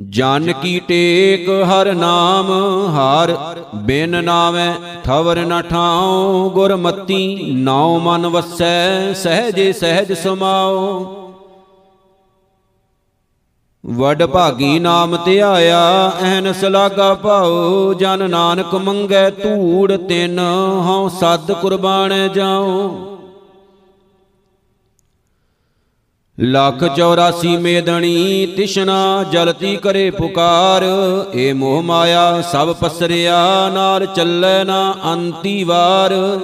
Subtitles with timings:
[0.00, 2.46] ਜਨ ਕੀ ਟੇਕ ਹਰ ਨਾਮ,
[2.90, 3.36] ਹਰ
[3.74, 4.74] ਬਿਨ ਨਾਵੇਂ
[5.04, 11.04] ਥਵਰ ਨ ਠਾਉ। ਗੁਰਮਤੀ ਨਾਉ ਮਨ ਵਸੈ, ਸਹਜੇ ਸਹਜ ਸਮਾਉ।
[13.86, 20.38] ਵਡ ਭਾਗੀ ਨਾਮ ਧਿਆਇਆ ਐਨਸ ਲਾਗਾ ਭਾਉ। ਜਨ ਨਾਨਕ ਮੰਗੈ ਧੂੜ ਤਿਨ,
[20.86, 23.17] ਹਉ ਸਦ ਕੁਰਬਾਨ ਜਾਉ।
[26.40, 30.84] ਲੱਖ 84 ਮੇਦਣੀ ਤਿਸ਼ਨਾ ਜਲਤੀ ਕਰੇ ਪੁਕਾਰ।
[31.34, 36.40] ਏ ਮੋਹ ਮਾਇਆ ਸਭ ਪਸਰਿਆ, ਨਾਲ ਚੱਲੈ ਨਾ ਅੰਤੀ ਵਾਰ।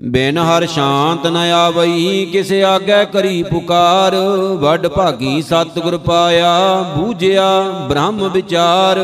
[0.00, 4.14] ਬਿਨ ਹਰ ਸ਼ਾਂਤ ਨ ਆਵਈ, ਕਿਸ ਆਗੇ ਕਰੀ ਪੁਕਾਰ।
[4.54, 8.98] ਵੱਡ ਭਾਗੀ ਸਤਿਗੁਰ ਪਾਇਆ, ਬੂਝਿਆ ਬ੍ਰਹਮ ਵਿਚਾਰ।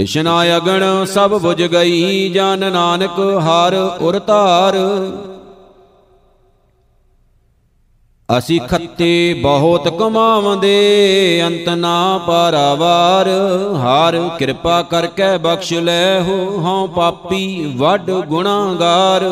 [0.00, 4.76] ਤਿਸ਼ਨਾ ਅਗਣ ਸਭ 부ਝ ਗਈ, ਜਨ ਨਾਨਕ ਹਰ ਉਰ ਧਾਰ।
[8.38, 13.28] ਅਸੀਂ ਖੱਤੇ ਬਹੁਤ ਕਮਾਵੰਦੇ, ਅੰਤ ਨਾ ਪਾਰਾਵਾਰ।
[13.76, 19.24] ਹਰ ਕਿਰਪਾ ਕਰਕੇ ਬਖਸ਼ ਲੈ ਹੋ, ਹਉ ਪਾਪੀ ਵੱਡ ਗੁਨਾਹਗਾਰ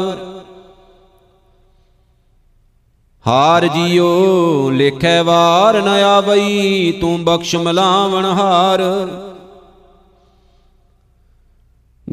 [3.26, 8.82] ਹਾਰ ਜੀਓ, ਲੇਖੈ ਵਾਰ ਨ ਆਵਈ, ਤੂੰ ਬਖਸ਼ ਮਲਾਵਣ ਹਾਰ।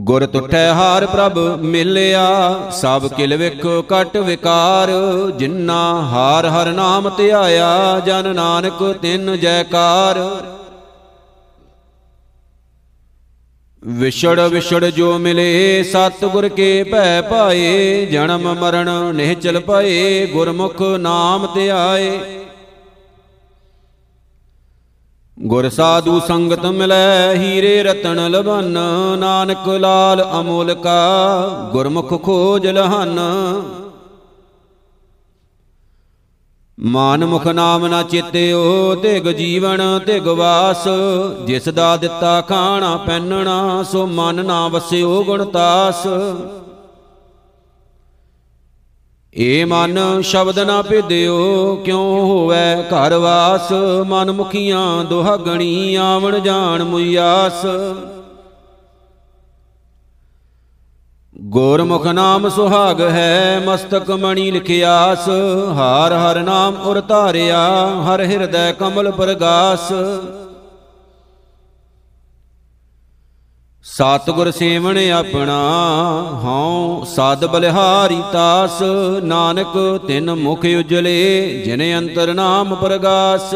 [0.05, 4.91] ਗੁਰ ਤੁਠੈ ਹਾਰ ਪ੍ਰਭ ਮਿਲਿਆ, ਸਭ ਕਿਲ ਵਿਖ ਕਟ ਵਿਕਾਰ
[5.37, 10.19] ਜਿਨ੍ਹਾਂ ਹਾਰ ਹਰ ਨਾਮ ਧਿਆਇਆ ਜਨ ਨਾਨਕ ਤਿੰਨ ਜੈਕਾਰ।
[13.83, 22.17] ਵਿਛੜ ਵਿਛੜ ਜੋ ਮਿਲੇ, ਸਤਿਗੁਰ ਕੇ ਭੈ ਪਾਏ, ਜਨਮ ਮਰਨ ਨਿਹਚਲ ਪਏ ਗੁਰਮੁਖ ਨਾਮ ਧਿਆਏ
[25.37, 28.77] ਗੁਰ ਸਾਧੂ ਸੰਗਤ ਮਿਲੈ, ਹੀਰੇ ਰਤਨ ਲਬਨ
[29.19, 33.19] ਨਾਨਕ ਲਾਲ ਅਮੋਲ ਕਾ, ਗੁਰਮੁਖ ਖੋਜ ਲਹਨ।
[36.79, 40.87] ਮਾਨ ਮੁਖ ਨਾਮ ਨਾ ਚਿਤਿਓ ਤਿਗ ਜੀਵਨ, ਤਿਗ ਵਾਸ।
[41.45, 46.07] ਜਿਸ ਦਾ ਦਿੱਤਾ ਖਾਣਾ, ਪੈਨਣਾ, ਸੋ ਮਨ ਨਾ ਵਸਿਓ ਗੁਣਤਾਸ
[49.37, 53.71] ਏ ਮਨ ਸ਼ਬਦ ਨਾ ਭੇਦਿਓ ਕਿਉ ਹੋਵੇ ਘਰ ਵਾਸ?
[54.07, 57.65] ਮਨ ਮੁਖੀਆਂ ਦੁਹਾਗਣੀ ਆਵਣ ਜਾਣ ਮੁਯਾਸ
[61.41, 65.29] ਗੁਰਮੁਖ ਨਾਮ ਸੁਹਾਗ ਹੈ, ਮਸਤਕ ਮਣੀ ਲਿਖਿਆਸ।
[65.73, 69.91] ਹਾਰ ਹਰ ਨਾਮ ਉਰ ਧਾਰਿਆ, ਹਰ ਹਿਰਦੈ ਕਮਲ ਪ੍ਰਗਾਸ।
[73.85, 75.57] ਸਤਿਗੁਰ ਸੇਵਣ ਆਪਣਾ
[76.43, 78.81] ਹਉ, ਸਦ ਬਲਿਹਾਰੀ ਤਾਸ,
[79.23, 83.55] ਨਾਨਕ ਤਿਨ ਮੁਖ ਉਜਲੇ, ਜਿਨ ਅੰਤਰ ਨਾਮ ਪ੍ਰਗਾਸ।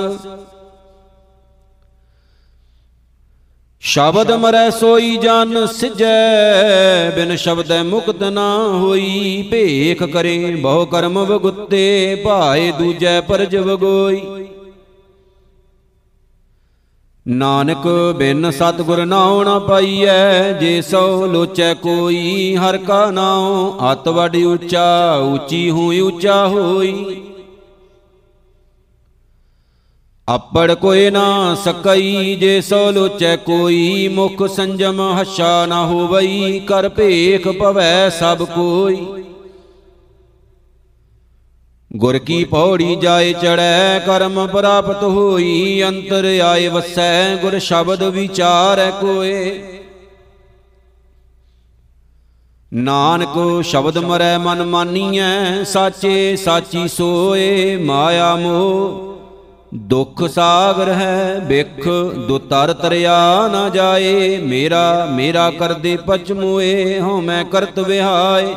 [3.81, 12.16] ਸ਼ਬਦ ਮਰੈ ਸੋਈ ਜਨ ਸਿਜੈ, ਬਿਨ ਸ਼ਬਦੈ ਮੁਕਤ ਨਾ ਹੋਈ, ਭੇਖ ਕਰੇ ਬਹੁ ਕਰਮ ਵਗੁੱਤੇ,
[12.25, 14.22] ਭਾਏ ਦੂਜੈ ਪਰਜ ਵਗੋਈ।
[17.28, 24.35] ਨਾਨਕ ਬਿਨ ਸਤਗੁਰ ਨਾਉ ਨ ਪਾਈਐ, ਜੇ ਸੋ ਲੋਚੈ ਕੋਈ, ਹਰ ਕਾ ਨਾਉ ਅਤ ਵਡ
[24.35, 27.22] ਉੱਚਾ, ਉੱਚੀ ਹੋਈ ਉੱਚਾ ਹੋਈ।
[30.28, 37.47] ਆਪੜ ਕੋਏ ਨਾ ਸਕਈ, ਜੇ ਸੋ ਲੋਚੈ ਕੋਈ, ਮੁਖ ਸੰਜਮ ਹੱਛਾ ਨਾ ਹੋਵਈ, ਕਰ ਭੇਖ
[37.47, 39.07] ਪਵੈ ਸਭ ਕੋਈ।
[41.91, 49.61] ਗੁਰ ਕੀ ਪੌੜੀ ਜਾਏ ਚੜੈ ਕਰਮ ਪ੍ਰਾਪਤ ਹੋਈ ਅੰਤਰ ਆਏ ਵਸੈ ਗੁਰ ਸ਼ਬਦ ਵਿਚਾਰੈ ਕੋਏ।
[52.73, 59.07] ਨਾਨਕ ਸ਼ਬਦ ਮਰੈ ਮਨ ਮਾਨੀਐ ਸਾਚੇ ਸਾਚੀ ਸੋਏ ਮਾਇਆ ਮੋਹ।
[59.75, 61.88] ਦੁਖ ਸਾਗਰ ਹੈ ਬਿਖ
[62.27, 68.53] ਦੁਤਰ ਤਰਿਆ ਨਾ ਜਾਏ ਮੇਰਾ ਮੇਰਾ ਕਰਦੇ ਪਚਮੋਏ ਹਉ ਮੈਂ ਕਰਤ ਵਿਹਾਏ।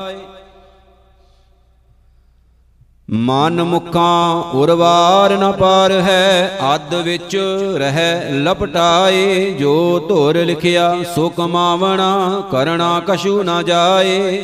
[3.10, 7.36] ਮਨ ਮੁਖਾਂ ਉਰਵਾਰ ਨ ਪਾਰ ਹੈ, ਅੱਧ ਵਿੱਚ
[7.76, 14.42] ਰਹਿ ਲਪਟਾਏ, ਜੋ ਧੁਰ ਲਿਖਿਆ ਸੋ ਕਮਾਵਣਾ ਕਰਣਾ ਕਛੂ ਨਾ ਜਾਏ।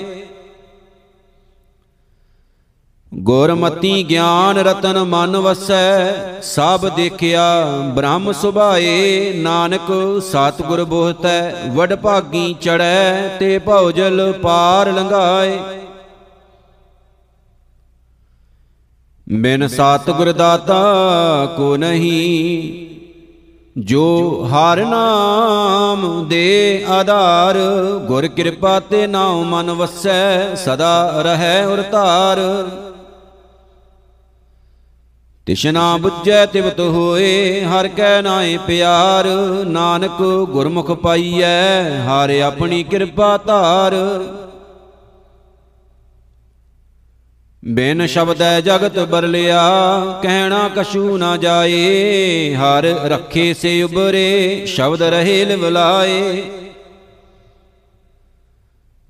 [3.14, 6.12] ਗੁਰਮਤੀ ਗਿਆਨ ਰਤਨ ਮਨ ਵਸੈ,
[6.42, 7.64] ਸਭ ਦੇਖਿਆ
[7.94, 15.58] ਬ੍ਰਹਮ ਸੁਭਾਏ। ਨਾਨਕ ਸਤਿਗੁਰ ਬੋਹਤੈ ਵਡ ਭਾਗੀ ਚੜੈ ਤੇ ਭਉਜਲ ਪਾਰ ਲੰਘਾਏ।
[19.32, 22.86] ਬਿਨ ਸਤਿਗੁਰ ਦਾਤਾ ਕੋ ਨਹੀਂ,
[23.76, 27.56] ਜੋ ਹਰ ਨਾਮ ਦੇ ਆਧਾਰ,
[28.06, 32.38] ਗੁਰ ਕਿਰਪਾ ਤੇ ਨਾਉ ਮਨ ਵਸੈ, ਸਦਾ ਰਹੈ ਉਰ ਧਾਰ।
[35.46, 39.26] ਤਿਸ਼ਨਾ ਬੁੱਝੈ ਤਿਵਤ ਹੋਏ, ਹਰ ਕੈ ਨਾਏ ਪਿਆਰ।
[39.66, 43.94] ਨਾਨਕ ਗੁਰਮੁਖ ਪਾਈਐ, ਹਾਰੇ ਆਪਣੀ ਕਿਰਪਾ ਧਾਰ।
[47.68, 49.62] ਬਿਨ ਸ਼ਬਦੈ ਜਗਤ ਬਰਲਿਆ,
[50.22, 56.42] ਕਹਿਣਾ ਕਛੂ ਨਾ ਜਾਏ। ਹਰ ਰੱਖੇ ਸੇ ਉਬਰੇ, ਸ਼ਬਦ ਰਹੇ ਲਿਵਲਾਏ।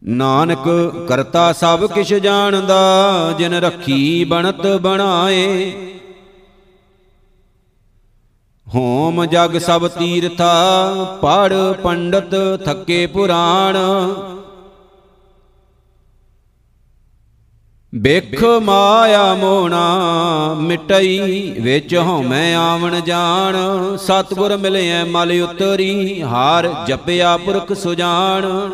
[0.04, 5.72] ਨਾਨਕ ਕਰਤਾ ਸਭ ਕਿਛ ਜਾਣਦਾ, ਜਿਨ ਰੱਖੀ ਬਣਤ ਬਣਾਏ।
[8.74, 11.52] ਹੋਮ ਜਗ ਸਭ ਤੀਰਥਾ, ਪੜ
[11.82, 13.76] ਪੰਡਤ ਥੱਕੇ ਪੁਰਾਣ।
[17.94, 23.56] ਬਿਖ ਮਾਇਆ ਮੋਣਾ ਮਿਟਈ ਵਿੱਚ ਹਉਮੈ ਆਵਣ ਜਾਣ।
[23.96, 28.70] ਸਤਗੁਰ ਮਿਲਿਆ ਮਲ ਉਤਰੀ, ਹਾਰ ਜਪਿਆ ਪੁਰਖ ਸੁਜਾਨ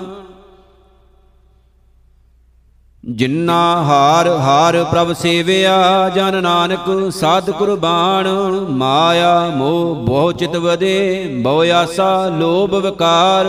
[3.05, 8.29] ਜਿਨ੍ਹਾਂ ਹਾਰ ਹਾਰ ਪ੍ਰਭ ਸੇਵਿਆ, ਜਨ ਨਾਨਕ ਸਾਧ ਕੁਰਬਾਨ।
[8.71, 13.47] ਮਾਇਆ ਮੋਹ ਬਹੁ ਚਿਤ ਵਦੇ ਬਹੁ ਆਸਾ ਲੋਭ ਵਿਕਾਰ।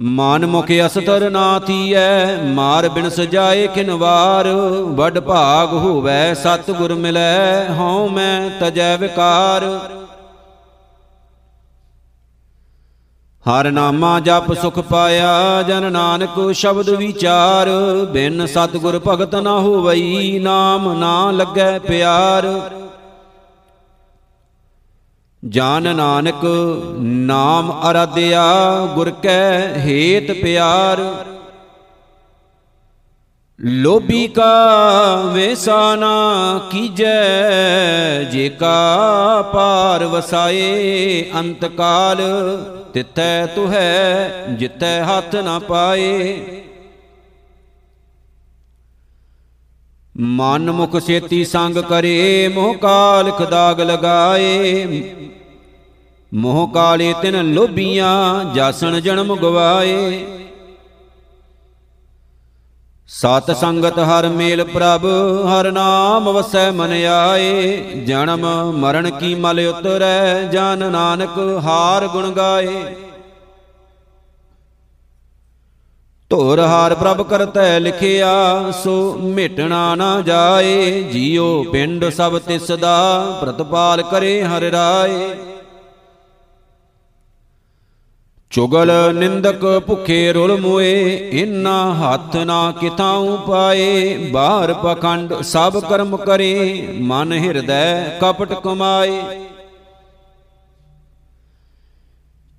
[0.00, 4.48] ਮਨ ਮੁਖ ਅਸਤਰ ਨਾ ਥੀਐ, ਮਾਰ ਬਿਨ ਸਜਾਏ ਕਿਨਵਾਰ,
[4.88, 9.64] ਵੱਡ ਭਾਗ ਹੋਵੈ ਸਤ ਗੁਰ ਮਿਲੈ, ਹਉ ਮੈਂ ਤਜੈ ਵਿਕਾਰ।
[13.46, 17.68] ਹਰ ਨਾਮਾ ਜਪ ਸੁਖ ਪਾਇਆ, ਜਨ ਨਾਨਕ ਸ਼ਬਦ ਵਿਚਾਰ,
[18.12, 22.46] ਬਿਨ ਸਤਗੁਰ ਭਗਤ ਨਾ ਹੋਵਈ, ਨਾਮ ਨਾ ਲੱਗੈ ਪਿਆਰ।
[25.42, 26.44] ਜਾਨ ਨਾਨਕ
[27.00, 28.44] ਨਾਮ ਅਰਾਧਿਆ,
[28.94, 31.00] ਗੁਰ ਕੈ ਹੇਤ ਪਿਆਰ।
[33.58, 36.10] ਲੋਭੀ ਕਾ ਵੇਸਾਨਾ
[36.70, 42.20] ਕੀਜੈ, ਜੇ ਕਾ ਪਾਰ ਵਸਾਏ ਅੰਤ ਕਾਲ
[42.94, 46.40] ਤਿਤੈ ਤੁਹੈ ਜਿਤੈ ਹੱਥ ਨਾ ਪਾਏ।
[50.16, 54.86] ਮਨ ਮੁਖ ਸੇਤੀ ਸੰਗ ਕਰੇ, ਮੋਹ ਕਾਲ ਖਦਾਗ ਲਗਾਏ।
[56.34, 60.26] ਮੋਹ ਕਾਲੇ ਤਿਨ ਲੋਭੀਆਂ, ਜਾਸਣ ਜਨਮ ਗਵਾਏ।
[63.06, 65.06] ਸਤ ਸੰਗਤ ਹਰ ਮੇਲ ਪ੍ਰਭ,
[65.46, 72.96] ਹਰ ਨਾਮ ਵਸੈ ਮਨ ਆਏ। ਜਨਮ ਮਰਨ ਕੀ ਮਲ ਉਤਰੈ, ਜਨ ਨਾਨਕ ਹਾਰ ਗੁਣ ਗਾਏ।
[76.30, 78.30] ਧੋਰ ਹਾਰ ਪ੍ਰਭ ਕਰਤੈ ਲਿਖਿਆ,
[78.72, 85.28] ਸੋ ਮਿਟਣਾ ਨਾ ਜਾਏ, ਜੀਉ ਪਿੰਡ ਸਭ ਤਿਸ ਦਾ ਪ੍ਰਤਪਾਲ ਕਰੇ ਹਰਿ ਰਾਏ।
[88.50, 96.88] ਚੁਗਲ ਨਿੰਦਕ ਭੁਖੇ ਰੁਲ ਮੋਏ ਇਨਾ ਹੱਥ ਨਾ ਕਿਥਾਉ ਪਾਏ। ਬਾਹਰ ਪਖੰਡ ਸਭ ਕਰਮ ਕਰੇ,
[97.00, 99.20] ਮਨ ਹਿਰਦੈ ਕਪਟ ਕਮਾਏ।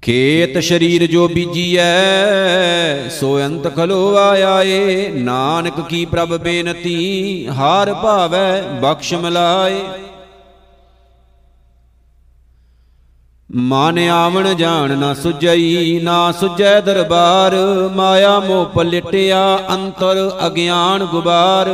[0.04, 9.14] ਖੇਤ ਸ਼ਰੀਰ ਜੋ ਬੀਜੀਐ, ਸੋ ਅੰਤ ਖਲੋ ਆਏ ਨਾਨਕ ਕੀ ਪ੍ਰਭ ਬੇਨਤੀ, ਹਾਰ ਭਾਵੈ ਬਖਸ਼
[9.14, 9.82] ਮਿਲਾਏ।
[13.56, 17.56] ਮਨ ਆਵਣ ਜਾਣ ਨਾ ਸੁਝਈ, ਨਾ ਸੁਝੈ ਦਰਬਾਰ।
[17.96, 21.70] ਮਾਇਆ ਮੋਹ ਪਲਟਿਆ, ਅੰਤਰ ਅਗਿਆਨ ਗੁਬਾਰ।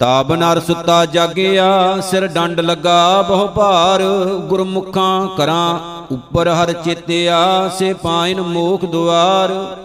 [0.00, 4.02] ਤਾਬ ਨਰ ਸੁੱਤਾ ਜਾਗਿਆ, ਸਿਰ ਡੰਡ ਲੱਗਾ ਬਹੁ ਭਾਰ,
[4.48, 5.78] ਗੁਰਮੁਖਾਂ ਕਰਾਂ
[6.14, 9.76] ਉੱਪਰ ਹਰ ਚੇਤਿਆ, ਸੇ ਪਾਇਨ ਮੋਖ ਦੁਆਰ।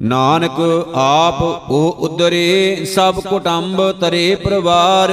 [0.00, 0.60] ਨਾਨਕ
[0.94, 5.10] ਆਪ ਉਹ ਉਦਰੇ, ਸਭ ਕੁਟੰਬ ਤਰੇ ਪਰਵਾਰ।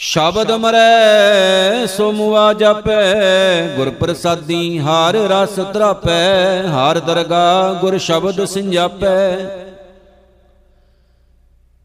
[0.00, 9.36] ਸ਼ਬਦ ਮਰੈ ਸੋ ਮੁਆ ਜਪੈ ਗੁਰ ਪ੍ਰਸਾਦੀ ਹਰ ਰਸ ਤਰਾਪੈ, ਹਰ ਦਰਗਾ ਗੁਰ ਸ਼ਬਦ ਸਿੰਜਾਪੈ।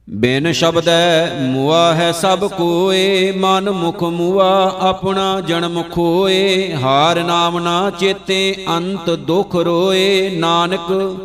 [0.10, 7.92] ਬਿਨ ਸ਼ਬਦੈ ਮੁਆ ਹੈ ਸਭ ਕੋਏ, ਮਨ ਮੁਖ ਮੁਆ ਆਪਣਾ ਜਨਮ ਖੋਏ, ਹਾਰ ਨਾਮ ਨਾ
[8.00, 11.18] ਚੇਤੇ ਅੰਤ ਦੁਖ ਰੋਏ, ਨਾਨਕ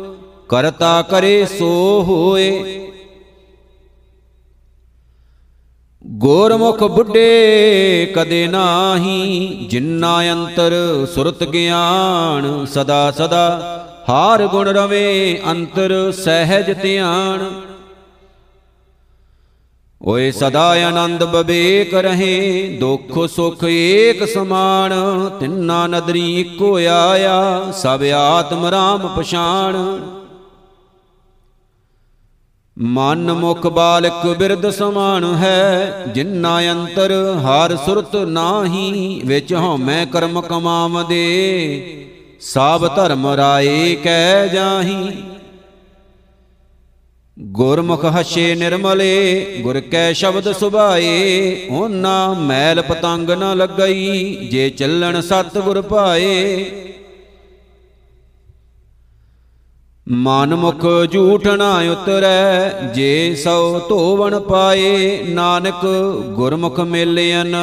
[0.49, 2.88] ਕਰਤਾ ਕਰੇ ਸੋ ਹੋਏ।
[6.05, 10.73] ਗੋਰਮੁਖ ਬੁੱਢੇ ਕਦੇ ਨਾਹੀ, ਜਿੰਨਾ ਅੰਤਰ
[11.15, 17.61] ਸੁਰਤ ਗਿਆਨ ਸਦਾ ਸਦਾ, ਹਾਰ ਗੁਣ ਰਵੇ ਅੰਤਰ ਸਹਿਜ ਧਿਆਨ।
[20.01, 24.93] ਓਏ ਸਦਾ ਆਨੰਦ ਬਵੇਕ ਰਹੇ, ਦੁੱਖ ਸੁਖ ਏਕ ਸਮਾਨ,
[25.39, 29.75] ਤਿੰਨਾ ਨਦਰੀ ਇੱਕੋ ਆਇਆ, ਸਭ ਆਤਮ ਰਾਮ ਪਛਾਣ।
[32.81, 41.17] ਮਨ ਮੁਖ ਬਾਲਕ ਬਿਰਦ ਸਮਾਨ ਹੈ, ਜਿੰਨਾ ਅੰਤਰ ਹਰ ਸੁਰਤ ਨਾਹੀ, ਵਿੱਚ ਹਉਮੈ ਕਰਮ ਕਮਾਵਦੇ।
[42.41, 45.11] ਸਭ ਧਰਮ ਰਾਏ ਕਹਿ ਜਾਹੀ।
[47.39, 55.57] ਗੁਰਮੁਖ ਹਸ਼ੇ ਨਿਰਮਲੇ, ਗੁਰ ਕੈ ਸ਼ਬਦ ਸੁਭਾਏ ਉਹਨਾਂ ਮੈਲ ਪਤੰਗ ਨ ਲੱਗਈ, ਜੇ ਚੱਲਣ ਸਤ
[55.57, 55.81] ਗੁਰ
[60.11, 65.85] ਭਾਏ ਮਨ ਮੁਖ ਝੂਠ ਨਾ ਉਤਰੈ, ਜੇ ਸੋ ਧੋਵਣ ਪਾਏ, ਨਾਨਕ
[66.29, 67.55] ਗੁਰਮੁਖ ਮੇਲਿਆਨ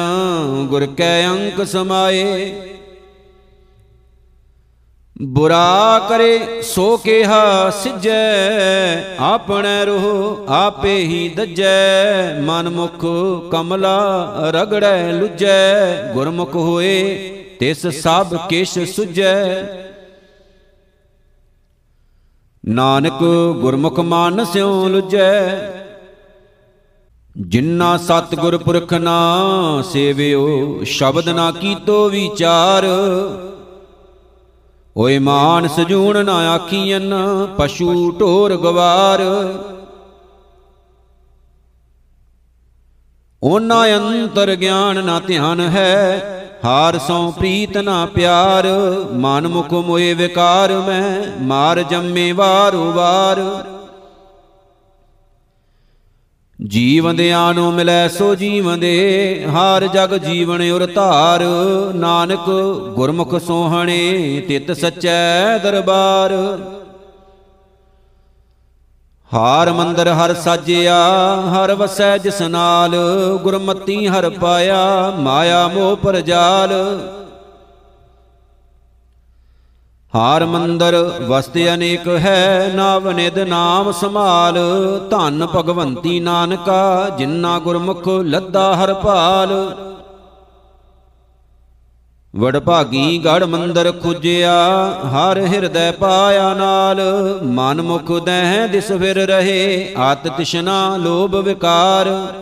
[0.69, 2.53] ਗੁਰ ਕੈ ਅੰਕ ਸਮਾਏ।
[5.21, 8.37] ਬੁਰਾ ਕਰੇ ਸੋ ਕਿਹਾ ਸਿਜੈ,
[9.19, 13.05] ਆਪਣੇ ਰੋਹ ਆਪੇ ਹੀ ਦੱਜੈ। ਮਨ ਮੁਖ
[13.51, 17.17] ਕਮਲਾ ਰਗੜੈ ਲੁਜੈ, ਗੁਰਮੁਖ ਹੋਏ
[17.59, 19.63] ਤਿਸ ਸਭ ਕਿਛ ਸੁਜੈ।
[22.67, 23.19] ਨਾਨਕ
[23.61, 25.57] ਗੁਰਮੁਖ ਮਨ ਸਿਉ ਲੁਜੈ।
[27.37, 29.37] ਜਿਨ੍ਹਾਂ ਸਤਿਗੁਰ ਪੁਰਖ ਨਾ
[29.81, 32.85] ਸੇਵਿਓ, ਸ਼ਬਦ ਨਾ ਕੀਤੋ ਵਿਚਾਰ।
[34.97, 37.13] ਓਏ ਮਾਨ ਸਜੂਣ ਨਾ ਆਖੀਐਨ,
[37.57, 39.21] ਪਸ਼ੂ ਢੋਰ ਗਵਾਰ।
[43.43, 46.33] ਉਹਨਾਂ ਅੰਤਰ ਗਿਆਨ ਨਾ ਧਿਆਨ ਹੈ
[46.65, 48.65] ਹਾਰ ਸੋ ਪ੍ਰੀਤ ਨਾ ਪਿਆਰ,
[49.13, 53.41] ਮਨ ਮੁਖ ਮੋਏ ਵਿਕਾਰ, ਮੈਂ ਮਾਰ ਜੰਮੇ ਵਾਰੂ ਵਾਰ
[56.59, 61.43] ਜੀਵੰਦਿਆਂ ਨੂੰ ਮਿਲੈ ਸੋ ਜੀਵੰਦੇ ਹਾਰ ਜਗ ਜੀਵਨ ਉਰ ਧਾਰ।
[61.95, 62.49] ਨਾਨਕ
[62.95, 66.33] ਗੁਰਮੁਖ ਸੋਹਣੇ, ਤਿਤ ਸਚੈ ਦਰਬਾਰ।
[69.33, 70.95] ਹਾਰ ਮੰਦਰ ਹਰ ਸਾਜਿਆ,
[71.51, 72.95] ਹਰ ਵਸੈ ਜਿਸ ਨਾਲ,
[73.43, 76.71] ਗੁਰਮਤੀ ਹਰ ਪਾਇਆ, ਮਾਇਆ ਮੋਹ ਪਰਜਾਲ।
[80.15, 80.95] ਹਾਰ ਮੰਦਰ
[81.27, 84.59] ਵਸਤ ਅਨੇਕ ਹੈ, ਨਾਵ ਨਿਦ ਨਾਮ ਸਮਾਲ
[85.09, 89.75] ਧੰਨ ਭਗਵੰਤੀ ਨਾਨਕਾ ਜਿਨ੍ਹਾਂ ਗੁਰਮੁਖ ਲੱਦਾ ਹਰ ਭਾਲ।
[92.37, 94.53] ਵਡਭਾਗੀ ਗੜ ਮੰਦਰ ਖੁਜਿਆ,
[95.05, 97.01] ਹਰ ਹਿਰਦੈ ਪਾਇਆ ਨਾਲ।
[97.43, 102.33] ਮਨ ਮੁਖ ਦਹਿ ਦਿਸ ਫਿਰ ਰਹੇ ਆਤ ਤਿਸ਼ਨਾ ਲੋਭ ਵਿਕਾਰ।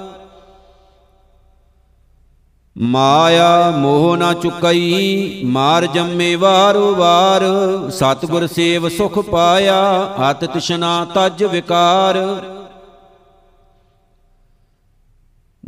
[2.77, 7.43] ਮਾਇਆ ਮੋਹ ਨਾ ਚੁਕਈ, ਮਾਰ ਜੰਮੇ ਵਾਰੋ ਵਾਰ।
[7.89, 12.17] ਸਤਗੁਰ ਸੇਵ ਸੁਖ ਪਾਇਆ ਅਤ ਤਿਸ਼ਨਾ ਤਜ ਵਿਕਾਰ।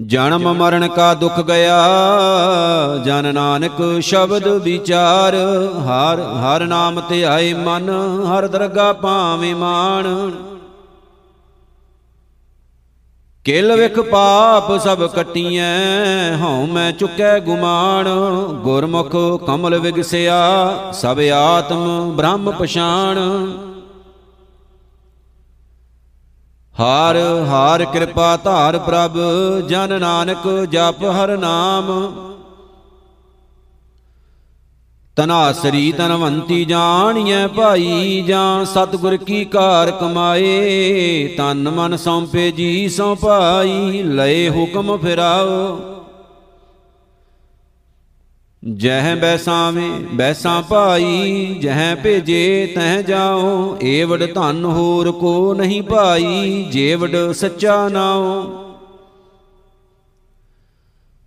[0.06, 1.78] ਜਨਮ ਮਰਨ ਕਾ ਦੁਖ ਗਿਆ,
[3.06, 5.36] ਜਨ ਨਾਨਕ ਸ਼ਬਦ ਵਿਚਾਰ,
[5.80, 7.90] ਹਰ ਹਰ ਨਾਮ ਤੇ ਆਏ ਮਨ,
[8.26, 10.32] ਹਰ ਦਰਗਾ ਪਾਵੇਂ ਮਾਣ।
[13.44, 18.08] ਕਿਲ ਵਿਖ ਪਾਪ ਸਭ ਕਟੀਐ, ਹਉ ਮੈਂ ਚੁਕੈ ਗੁਮਾਨ।
[18.64, 19.16] ਗੁਰਮੁਖ
[19.48, 20.40] ਕਮਲ ਵਿਗਸਿਆ,
[20.94, 23.18] ਸਭ ਆਤਮ ਬ੍ਰਹਮ ਪਛਾਣ।
[26.80, 27.18] ਹਾਰ
[27.48, 29.18] ਹਾਰ ਕਿਰਪਾ ਧਾਰ ਪ੍ਰਭ,
[29.68, 31.88] ਜਨ ਨਾਨਕ ਜਪ ਹਰ ਨਾਮ।
[35.16, 44.04] ਤਨਾਸਰੀ ਤਨਵੰਤੀ ਜਾਣੀਐ ਭਾਈ, ਜਾਂ ਸਤਿਗੁਰ ਕੀ ਕਾਰ ਕਮਾਏ। ਤਨ ਮਨ ਸੌਂਪੇ ਜੀ ਸੌ ਭਾਈ,
[44.04, 45.80] ਲਏ ਹੁਕਮ ਫਿਰਾਓ।
[48.64, 57.32] ਜਹ ਬੈਸਾਵੇਂ, ਬੈਸਾ ਭਾਈ, ਜਹ ਭੇਜੇ ਤਹ ਜਾਓ। ਏਵੜ ਧਨ ਹੋਰ ਕੋ ਨਹੀਂ ਭਾਈ, ਜੇਵੜ
[57.32, 58.64] ਸੱਚਾ ਨਾਓ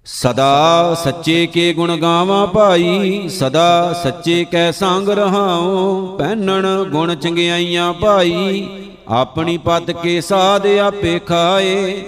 [0.04, 8.68] ਸਦਾ ਸੱਚੇ ਕੇ ਗੁਣ ਗਾਵਾਂ ਭਾਈ, ਸਦਾ ਸੱਚੇ ਕੈ ਸੰਗ ਰਹਾਉ। ਪਹਿਨਣ ਗੁਣ ਚੰਗਿਆਈਆਂ ਭਾਈ,
[9.08, 12.02] ਆਪਣੀ ਪਤ ਕੇ ਸਾਧ ਆਪੇ ਖਾਏ।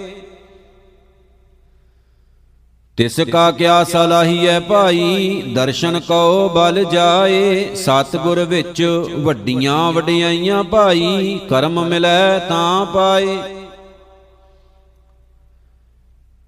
[2.96, 5.42] ਤਿਸ ਕਾ ਕਿਆ ਸਲਾਹੀਐ ਭਾਈ?
[5.54, 8.82] ਦਰਸ਼ਨ ਕਉ ਬਲ ਜਾਏ। ਸਤਗੁਰ ਵਿੱਚ
[9.18, 13.38] ਵੱਡੀਆਂ ਵਡਿਆਈਆਂ ਭਾਈ, ਕਰਮ ਮਿਲੈ ਤਾਂ ਪਾਏ।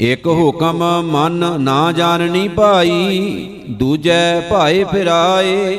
[0.01, 3.21] ਇਕ ਹੁਕਮ ਮਨ ਨਾ ਜਾਣਨੀ ਭਾਈ,
[3.71, 5.79] ਦੂਜੈ ਭਾਏ ਫਿਰਾਏ।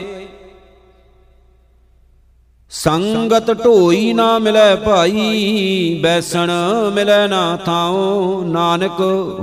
[2.76, 6.52] ਸੰਗਤ ਢੋਈ ਨਾ ਮਿਲੈ ਭਾਈ, ਬੈਸਣ
[6.94, 9.00] ਮਿਲੈ ਨਾ ਥਾਉ। ਨਾਨਕ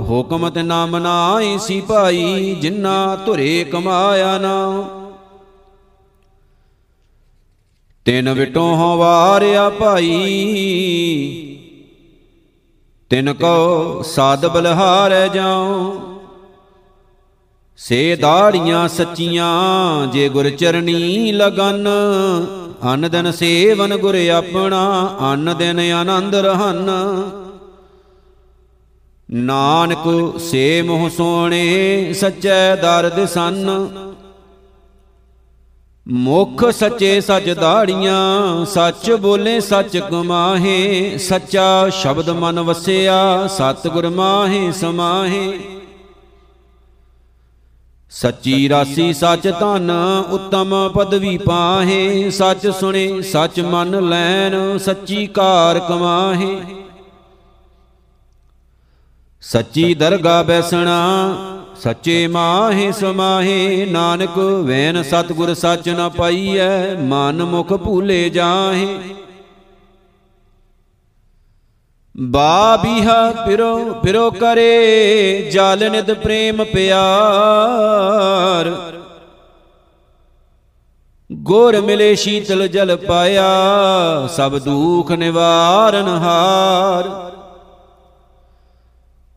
[0.09, 4.83] ਹੁਕਮ ਤੇ ਨਾਮ ਨਾਈ ਸੀ ਭਾਈ ਜਿਨ੍ਹਾਂ ਧੁਰੇ ਕਮਾਇਆ ਨਾ।
[8.05, 10.09] ਤਿਨ ਵਿਟੋ ਹੋ ਵਾਰਿਆ ਭਾਈ,
[13.09, 15.93] ਤਿਨ ਕੋ ਸਾਧ ਬਲਹਾਰੈ ਜਾਉ।
[17.77, 21.87] ਸੇ ਦਾੜੀਆਂ ਸੱਚੀਆਂ, ਜੇ ਗੁਰ ਚਰਣੀ ਲਗਨ
[22.93, 26.89] ਅਨ ਦਿਨ ਸੇਵਨ ਗੁਰ ਆਪਣਾ, ਅਨ ਦਿਨ ਆਨੰਦ ਰਹਨ।
[29.31, 33.89] ਨਾਨਕ ਸੇ ਮੋਹ ਸੋਣੇ ਸੱਚੈ ਦਰਦ ਸੰਨ।
[36.07, 45.59] ਮੁਖ ਸੱਚੇ ਸੱਚ ਦਾੜੀਆਂ, ਸੱਚ ਬੋਲੇ ਸੱਚ ਕਮਾਹੇ ਸੱਚਾ ਸ਼ਬਦ ਮਨ ਵਸਿਆ, ਸਤਿਗੁਰ ਮਾਹੇ ਸਮਾਹੇ।
[48.13, 49.91] ਸੱਚੀ ਰਾਸੀ ਸੱਚ ਧਨ
[50.31, 56.57] ਉਤਮ ਪਦਵੀ ਪਾਹੇ ਸੱਚ ਸੁਣੇ ਸੱਚ ਮਨ ਲੈਣ ਸੱਚੀ ਕਾਰ ਕਮਾਹੇ।
[59.41, 60.99] ਸੱਚੀ ਦਰਗਾ ਬੈਸਣਾ
[61.83, 68.97] ਸੱਚੇ ਮਾਹੇ ਸਮਾਹੇ। ਨਾਨਕ ਵੈਨ ਸਤਗੁਰ ਸੱਚ ਨ ਪਾਈਐ ਮਨ ਮੁਖ ਭੂਲੇ ਜਾਹੇ।
[72.17, 78.71] ਬਾਬੀਹਾ ਪਿਰੋ ਪਿਰੋ ਕਰੇ, ਜਲ ਨਿਦ ਪ੍ਰੇਮ ਪਿਆਰ।
[81.31, 83.47] ਗੁਰ ਮਿਲੇ ਸ਼ੀਤਲ ਜਲ ਪਾਇਆ,
[84.27, 87.31] ਸਭ ਦੁਖ ਨਿਵਾਰਨ ਹਾਰ।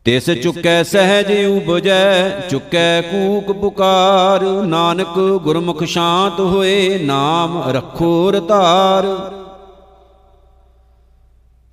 [0.05, 9.07] ਤਿਸ ਚੁੱਕੈ ਸਹਿਜ ਉਪਜੈ, ਚੁੱਕੈ ਕੂਕ ਪੁਕਾਰ। ਨਾਨਕ ਗੁਰਮੁਖ ਸ਼ਾਂਤ ਹੋਏ, ਨਾਮ ਰੱਖੋ ਰਤਾਰ।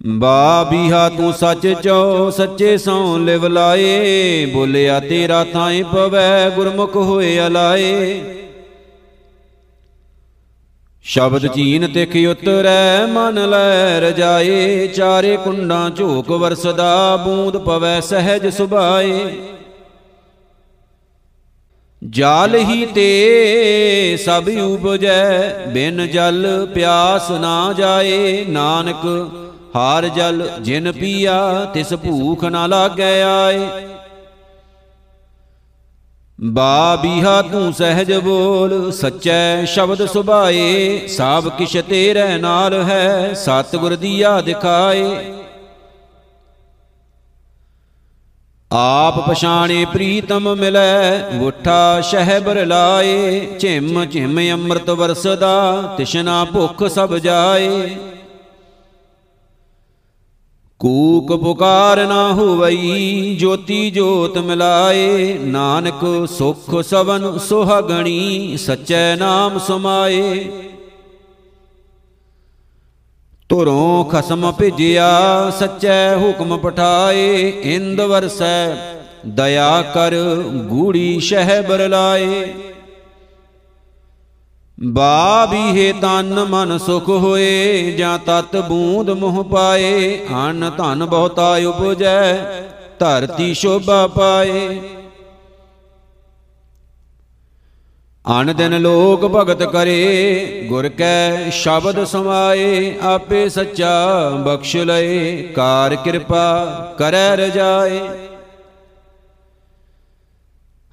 [0.07, 7.47] ਬਾ ਬੀਹਾ ਤੂੰ ਸੱਚ ਚੋ ਸੱਚੇ ਸੌ ਲਿਵ ਲਾਏ, ਬੋਲਿਆ ਤੇਰਾ ਥਾਂ ਪਵੈ ਗੁਰਮੁਖ ਹੋਏ
[7.47, 8.25] ਅਲਾਏ।
[11.03, 19.37] ਸ਼ਬਦ ਚੀਨ ਤਿਖ ਉਤਰੈ, ਮਨ ਲੈ ਰਜਾਏ, ਚਾਰੇ ਕੁੰਡਾਂ ਝੋਕ ਵਰਸਦਾ, ਬੂੰਦ ਪਵੈ ਸਹਿਜ ਸੁਭਾਏ।
[22.11, 29.07] ਜਾਲ ਹੀ ਤੇ ਸਭ ਉਪਜੈ, ਬਿਨ ਜਲ ਪਿਆਸ ਨਾ ਜਾਏ, ਨਾਨਕ
[29.75, 33.69] ਹਾਰ ਜਲ ਜਿਨ ਪੀਆ, ਤਿਸ ਭੂਖ ਨਾ ਲਾਗੈ ਆਏ।
[36.39, 44.41] ਬਾ ਬੀਹਾ ਤੂੰ ਸਹਿਜ ਬੋਲ, ਸੱਚੈ ਸ਼ਬਦ ਸੁਭਾਏ ਸਭ ਕਿਛ ਤੇਰੇ ਨਾਲ ਹੈ, ਸਤਿਗੁਰ ਦੀਆ
[44.41, 45.05] ਦਿਖਾਏ
[48.71, 57.97] ਆਪ ਪਛਾਣੇ ਪ੍ਰੀਤਮ ਮਿਲੈ ਉਠਾ ਸ਼ਹਿਬਰ ਲਾਏ, ਝਿਮ ਝਿਮ ਅੰਮ੍ਰਿਤ ਵਰਸਦਾ, ਤਿਸ਼ਨਾ ਭੁਖ ਸਭ ਜਾਏ।
[60.79, 70.45] ਕੂਕ ਪੁਕਾਰ ਨਾ ਹੋਵਈ, ਜੋਤੀ ਜੋਤ ਮਿਲਾਏ। ਨਾਨਕ ਸੁਖ ਸਵਨ ਸੁਹਾਗਣੀ, ਸਚੈ ਨਾਮ ਸਮਾਏ।
[73.49, 75.11] ਤੁਰੋਂ ਖਸਮ ਭਿਜਿਆ,
[75.51, 78.77] ਸਚੈ ਹੁਕਮ ਪਠਾਏ। ਇੰਦ ਵਰਸੈ,
[79.27, 80.15] ਦਇਆ ਕਰ,
[80.45, 82.55] ਗੂੜੀ ਸ਼ਹਿਬਰ ਲਾਏ
[84.83, 92.35] ਬਾਬੀਹੇ ਤਨ ਮਨ ਸੁਖ ਹੋਏ, ਜਾਂ ਤਤ ਬੂੰਦ ਮੋਹ ਪਾਏ, ਅਨ ਧਨ ਬਹੁਤਾ ਉਪਜੈ,
[92.99, 94.81] ਧਰਤੀ ਸ਼ੋਭਾ ਪਾਏ।
[98.41, 106.75] ਅਨ ਦਿਨ ਲੋਕ ਭਗਤ ਕਰੇ, ਗੁਰ ਕੈ ਸ਼ਬਦ ਸਮਾਏ, ਆਪੇ ਸੱਚਾ ਬਖਸ਼ ਲਏ, ਕਾਰ ਕਿਰਪਾ
[106.99, 108.01] ਕਰੈ ਰਜਾਏ।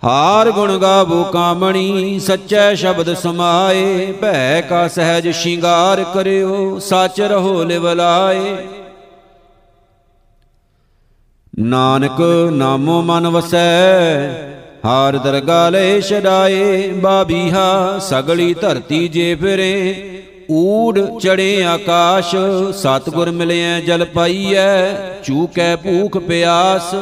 [0.03, 8.55] ਹਾਰ ਗੁਣ ਗਾਵੋ ਕਾਮਣੀ, ਸੱਚੈ ਸ਼ਬਦ ਸਮਾਏ, ਭੈ ਕਾ ਸਹਿਜ ਸ਼ਿੰਗਾਰ ਕਰਿਓ, ਸੱਚ ਰਹੋ ਲਿਵਲਾਏ
[11.59, 14.29] ਨਾਨਕ ਨਾਮੋ ਮਨ ਵਸੈ,
[14.85, 22.35] ਹਾਰ ਦਰਗਾ ਲੈ ਛਡਾਏ, ਬਾਬੀਹਾ ਸਗਲੀ ਧਰਤੀ ਜੇ ਫਿਰੇ। ਊੜ ਚੜੇ ਆਕਾਸ਼,
[22.73, 24.91] ਸਤਗੁਰ ਮਿਲਿਆ ਜਲ ਪਾਈਐ,
[25.23, 26.95] ਚੂਕੈ ਭੂਖ ਪਿਆਸ।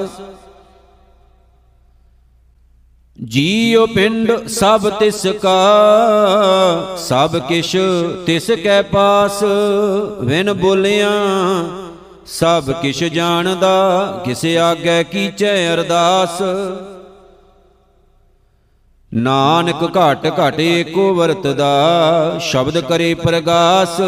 [3.25, 7.75] ਜੀਉ ਪਿੰਡ ਸਭ ਤਿਸ ਕਾ, ਸਭ ਕਿਛ
[8.25, 9.43] ਤਿਸ ਕੈ ਪਾਸ।
[10.21, 11.09] ਵਿਨ ਬੋਲਿਆ,
[12.25, 16.41] ਸਭ ਕਿਛ ਜਾਣਦਾ, ਕਿਸ ਆਗੇ ਕੀਚੈ ਅਰਦਾਸ।
[19.13, 24.01] ਨਾਨਕ ਘਟ ਘਟ ਏਕੋ ਵਰਤਦਾ, ਸ਼ਬਦ ਕਰੇ ਪ੍ਰਗਾਸ।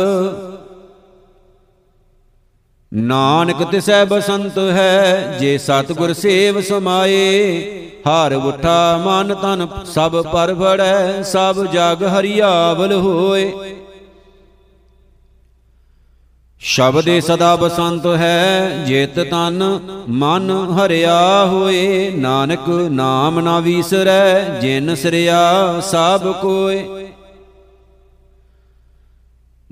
[2.93, 11.21] ਨਾਨਕ ਤਿਸੈ ਬਸੰਤ ਹੈ, ਜੇ ਸਤਗੁਰ ਸੇਵ ਸਮਾਏ ਹਰ ਉਠਾ ਮਨ ਤਨ ਸਭ ਪਰ ਫੜੈ,
[11.21, 13.51] ਸਭ ਜਗ ਹਰੀਆਵਲ ਹੋਏ।
[16.59, 25.79] ਸ਼ਬਦੇ ਸਦਾ ਬਸੰਤ ਹੈ, ਜੇਤ ਤਨ ਮਨ ਹਰਿਆ ਹੋਏ। ਨਾਨਕ ਨਾਮ ਨਾ ਵੀਸਰੈ, ਜਿਨ ਸਰਿਆ
[25.81, 27.00] ਸਭ ਕੋਏ।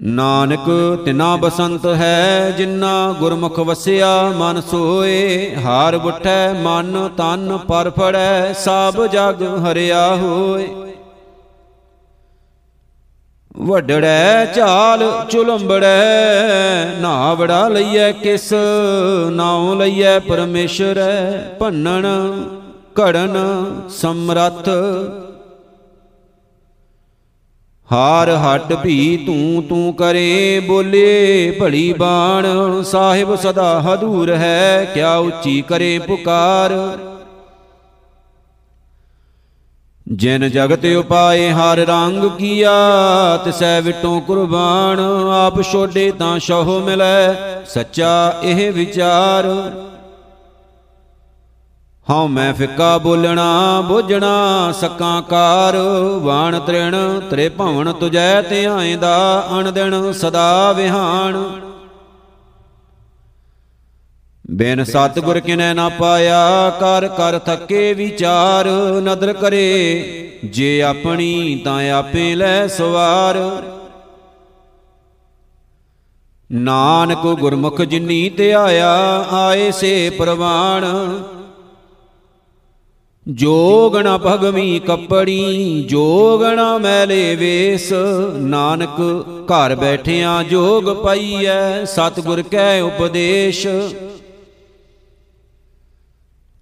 [0.04, 0.70] ਨਾਨਕ
[1.06, 9.06] ਤਿਨਾ ਬਸੰਤ ਹੈ, ਜਿਨਾ ਗੁਰਮੁਖ ਵਸਿਆ ਮਨ ਸੋਏ। ਹਾਰ ਬੁਠੈ ਮਨ ਤਨ ਪਰ ਫੜੈ, ਸਭ
[9.06, 10.68] ਜਗ ਹਰਿਆ ਹੋਏ।
[13.58, 16.00] ਵੱਡੜੈ ਝਾਲ ਚੁਲੰਬੜੈ
[17.00, 18.54] ਨਾਵੜਾ ਲਈਐ ਕਿਸ,
[19.30, 22.06] ਨਾਉ ਲਈਐ ਪਰਮੇਸ਼ਰੈ। ਭੰਨਣ,
[23.00, 23.38] ਘੜਨ,
[23.90, 24.70] ਸਮਰੱਥ
[27.92, 32.46] ਹਾਰ ਹੱਟ ਭੀ ਤੂੰ ਤੂੰ ਕਰੇ ਬੋਲੇ। ਭਲੀ ਬਾਣ
[32.84, 36.74] ਸਾਹਿਬ ਸਦਾ ਹਦੂਰ ਹੈ, ਕਿਆ ਉੱਚੀ ਕਰੇ ਪੁਕਾਰ।
[40.08, 42.72] ਜਿਨ ਜਗਤ ਉਪਾਏ ਹਰ ਰੰਗ ਕੀਆ
[43.38, 45.00] ਤਿਸੈ ਵਿਟੋਂ ਕੁਰਬਾਨ।
[45.34, 49.46] ਆਪ ਛੋਡੇ ਤਾਂ ਸ਼ਹੁ ਮਿਲੈ, ਸੱਚਾ ਇਹ ਵਿਚਾਰ।
[52.12, 55.76] ਹਉ ਮੈਂ ਫਿੱਕਾ ਬੋਲਣਾ, ਬੁਝਣਾ, ਸਕਾਂ ਕਾਰ,
[56.22, 56.96] ਵਾਣ ਤ੍ਰਿਣ,
[57.30, 61.44] ਤ੍ਰੇ ਭਵਨ ਤੁਜੈ ਧਿਆਇਂਦਾ ਅਣ ਦਿਨ ਸਦਾ ਵਿਹਾਨ
[64.52, 68.68] ਬਿਨ ਸਤਗੁਰ ਕਿਨੈ ਨਾ ਪਾਇਆ, ਕਰ ਕਰ ਥੱਕੇ ਵਿਚਾਰ,
[69.02, 73.38] ਨਦਰ ਕਰੇ, ਜੇ ਆਪਣੀ ਤਾਂ ਆਪੇ ਲੈ ਸਵਾਰ।
[76.52, 78.94] ਨਾਨਕ ਗੁਰਮੁਖ ਜਿਨੀ ਤੇ ਆਇਆ,
[79.32, 80.86] ਆਏ ਸੇ ਪ੍ਰਵਾਣ
[83.30, 87.94] ਜੋਗਣਾ ਭਗਵੀ ਕੱਪੜੀ, ਜੋਗਣਾ ਮੈਲੇ ਵੇਸ।
[88.36, 93.68] ਨਾਨਕ ਘਰ ਬੈਠਿਆਂ ਜੋਗ ਪਾਈਐ, ਸਤਿਗੁਰ ਕੈ ਉਪਦੇਸ਼।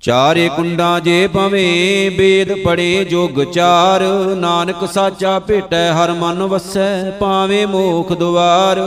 [0.02, 4.04] ਚਾਰੇ ਕੁੰਡਾਂ ਜੇ ਭਵੇਂ ਬੇਦ ਪੜੇ ਜੋਗ ਚਾਰ,
[4.36, 8.78] ਨਾਨਕ ਸਾਚਾ ਭੇਟੈ ਹਰ ਮਨ ਵਸੈ ਪਾਵੇਂ ਮੋਖ ਦੁਆਰ।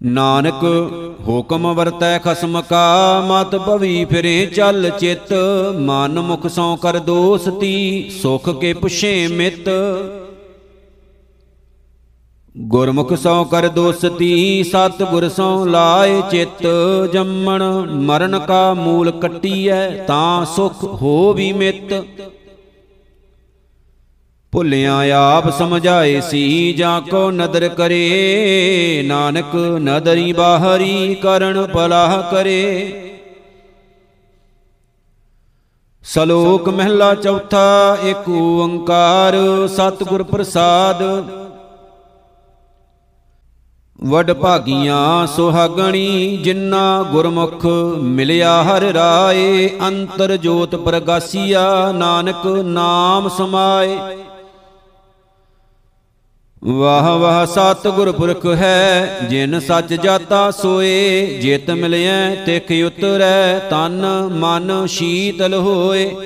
[0.00, 0.64] ਨਾਨਕ
[1.28, 5.32] ਹੁਕਮ ਵਰਤੈ ਖਸਮ ਕਾ, ਮਤ ਭਵੀ ਫਿਰੇ ਚੱਲ ਚਿਤ।
[5.80, 9.68] ਮਨ ਮੁਖ ਸੌ ਕਰ ਦੋਸਤੀ, ਸੁਖ ਕੇ ਪੁਛੇ ਮਿਤ।
[12.58, 16.66] ਗੁਰਮੁਖ ਸੋ ਕਰ ਦੋਸਤੀ ਸਤ ਗੁਰ ਸੋ ਲਾਏ ਚਿਤ।
[17.12, 17.62] ਜੰਮਣ
[18.02, 21.94] ਮਰਨ ਕਾ ਮੂਲ ਕੱਟੀਐ, ਤਾਂ ਸੁਖ ਹੋ ਵੀ ਮਿਤ।
[24.56, 33.02] ਭੁੱਲਿਆ ਆਪ ਸਮਝਾਏ ਸੀ, ਜਾਂ ਕੋ ਨਦਰ ਕਰੇ। ਨਾਨਕ ਨਦਰੀ ਬਾਹਰੀ ਕਰਨ ਪਲਾਹ ਕਰੇ।
[36.02, 39.34] ਸਲੋਕ ਮਹਿਲਾ ਚੌਥਾ ਏਕ ਓੰਕਾਰ,
[39.66, 41.02] ਸਤਿਗੁਰ ਪ੍ਰਸਾਦ।
[44.04, 47.66] ਵਡ ਭਾਗੀਆਂ ਸੁਹਾਗਣੀ ਜਿਨ੍ਹਾਂ ਗੁਰਮੁਖ
[48.02, 53.98] ਮਿਲਿਆ ਹਰ ਰਾਏ। ਅੰਤਰ ਜੋਤ ਪ੍ਰਗਾਸੀਆ, ਨਾਨਕ ਨਾਮ ਸਮਾਏ।
[56.68, 64.86] ਵਾਹ ਵਾਹ ਸਤਿਗੁਰ ਪੁਰਖ ਹੈ, ਜਿਨ ਸੱਚ ਜਾਤਾ ਸੋਏ, ਜਿਤ ਮਿਲਿਐ ਤਿਖ ਉਤਰੈ, ਤਨ ਮਨ
[64.86, 66.16] ਸ਼ੀਤਲ ਹੋਏ।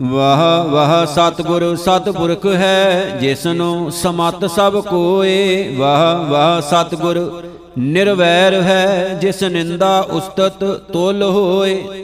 [0.00, 7.42] ਵਾਹ ਵਾਹ ਸਤਿਗੁਰ ਸਤਿਪੁਰਖ ਹੈ ਜਿਸ ਨੂੰ ਸਮਤ ਸਭ ਕੋਏ। ਵਾਹ ਵਾਹ ਸਤਿਗੁਰ
[7.78, 12.03] ਨਿਰਵੈਰ ਹੈ, ਜਿਸ ਨਿੰਦਾ ਉਸਤਤ ਤੁਲ ਹੋਏ।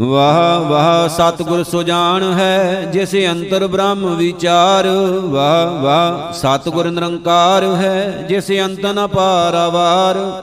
[0.00, 4.86] ਵਾਹ ਵਾਹ, ਸਤਿਗੁਰ ਸੁਜਾਨ ਹੈ, ਜਿਸ ਅੰਤਰ ਬ੍ਰਹਮ ਵਿਚਾਰ।
[5.22, 10.42] ਵਾਹ ਵਾਹ, ਸਤਿਗੁਰ ਨਿਰੰਕਾਰ ਹੈ, ਜਿਸ ਅੰਤ ਨ ਪਾਰਾਵਾਰ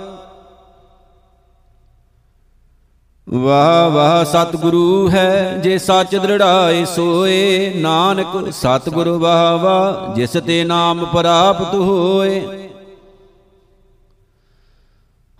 [3.30, 11.06] ਵਾਹ ਵਾਹ, ਸਤਿਗੁਰੂ ਹੈ, ਜੇ ਸੱਚ ਦ੍ਰਿੜਾਏ ਸੋਏ। ਨਾਨਕ, ਸਤਿਗੁਰ ਵਾਹ ਵਾਹ ਜਿਸ ਤੇ ਨਾਮ
[11.06, 12.61] ਪ੍ਰਾਪਤ ਹੋਏ।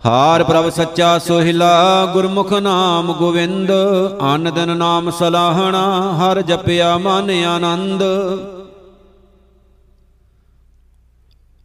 [0.06, 3.70] ਹਾਰ ਪ੍ਰਭ ਸੱਚਾ ਸੋਹਿਲਾ, ਗੁਰਮੁਖ ਨਾਮ ਗੋਵਿੰਦ
[4.34, 8.02] ਅਨ ਦਿਨ ਨਾਮ ਸਲਾਹਣਾ, ਹਰ ਜਪਿਆ ਮਨ ਆਨੰਦ।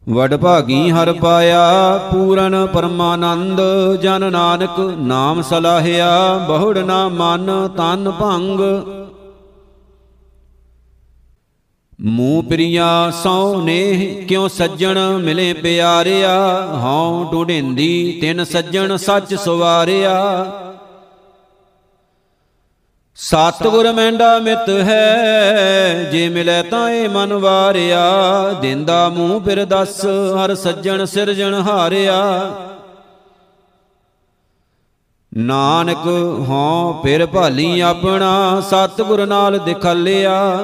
[0.09, 3.61] ਵਡ ਭਾਗੀ ਹਰ ਪਾਇਆ, ਪੂਰਨ ਪਰਮਾਨੰਦ,
[4.01, 8.59] ਜਨ ਨਾਨਕ ਨਾਮ ਸਲਾਹਿਆ, ਬਹੁੜ ਨਾ ਮਨ, ਤਨ ਭੰਗ।
[12.01, 16.65] ਮੂਹ ਪ੍ਰਿਆ ਸੋ ਨੇ ਕਿਉ ਸੱਜਣ ਮਿਲੇ ਪਿਆਰਿਆ?
[16.83, 20.45] ਹਉ ਢੂਢਿੰਦੀ ਤਿਨ ਸੱਜਣ ਸੱਚ ਸਵਾਰਿਆ।
[23.15, 28.05] ਸਤਿਗੁਰ ਮੈਂਡਾ ਮਿਤ ਹੈ, ਜੇ ਮਿਲੇ ਤਾਂ ਏ ਮਨ ਵਾਰਿਆ।
[28.61, 32.51] ਦਿੰਦਾ ਮੂੰਹ ਫਿਰ ਦੱਸ, ਹਰ ਸੱਜਣ ਸਿਰਜਣ ਹਾਰਿਆ।
[35.37, 36.07] ਨਾਨਕ
[36.49, 40.59] ਹਉ ਫਿਰ ਭਾਲੀ ਆਪਣਾ, ਸਤਿਗੁਰ ਨਾਲ ਦਿਖਾਲਿਆ।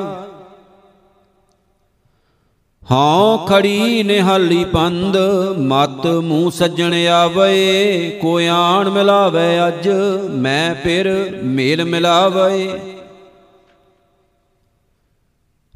[2.92, 5.18] ਹਾਂ ਖੜੀ ਨਿਹਾਲੀ ਪੰਦ
[5.60, 9.88] ਮਤ ਮੂੰਹ ਸੱਜਣ ਆਵੇ ਕੋਈ ਆਣ ਮਿਲਾਵੇ ਅੱਜ,
[10.32, 11.10] ਮੈਂ ਫਿਰ
[11.44, 12.70] ਮੇਲ ਮਿਲਾਵੇ।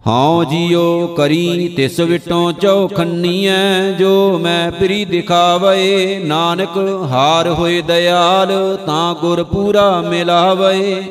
[0.07, 6.77] ਹਾਂ ਜੀਓ ਕਰੀ ਤਿਸ ਵਿਟੋਂ ਚੌਖੰਨੀਐ ਜੋ ਮੈਂ ਪ੍ਰੀ ਦਿਖਾਵੇ, ਨਾਨਕ
[7.11, 11.01] ਹਾਰ ਹੋਏ ਦਇਆਲ, ਤਾਂ ਗੁਰ ਪੂਰਾ ਮਿਲਾਵੇ।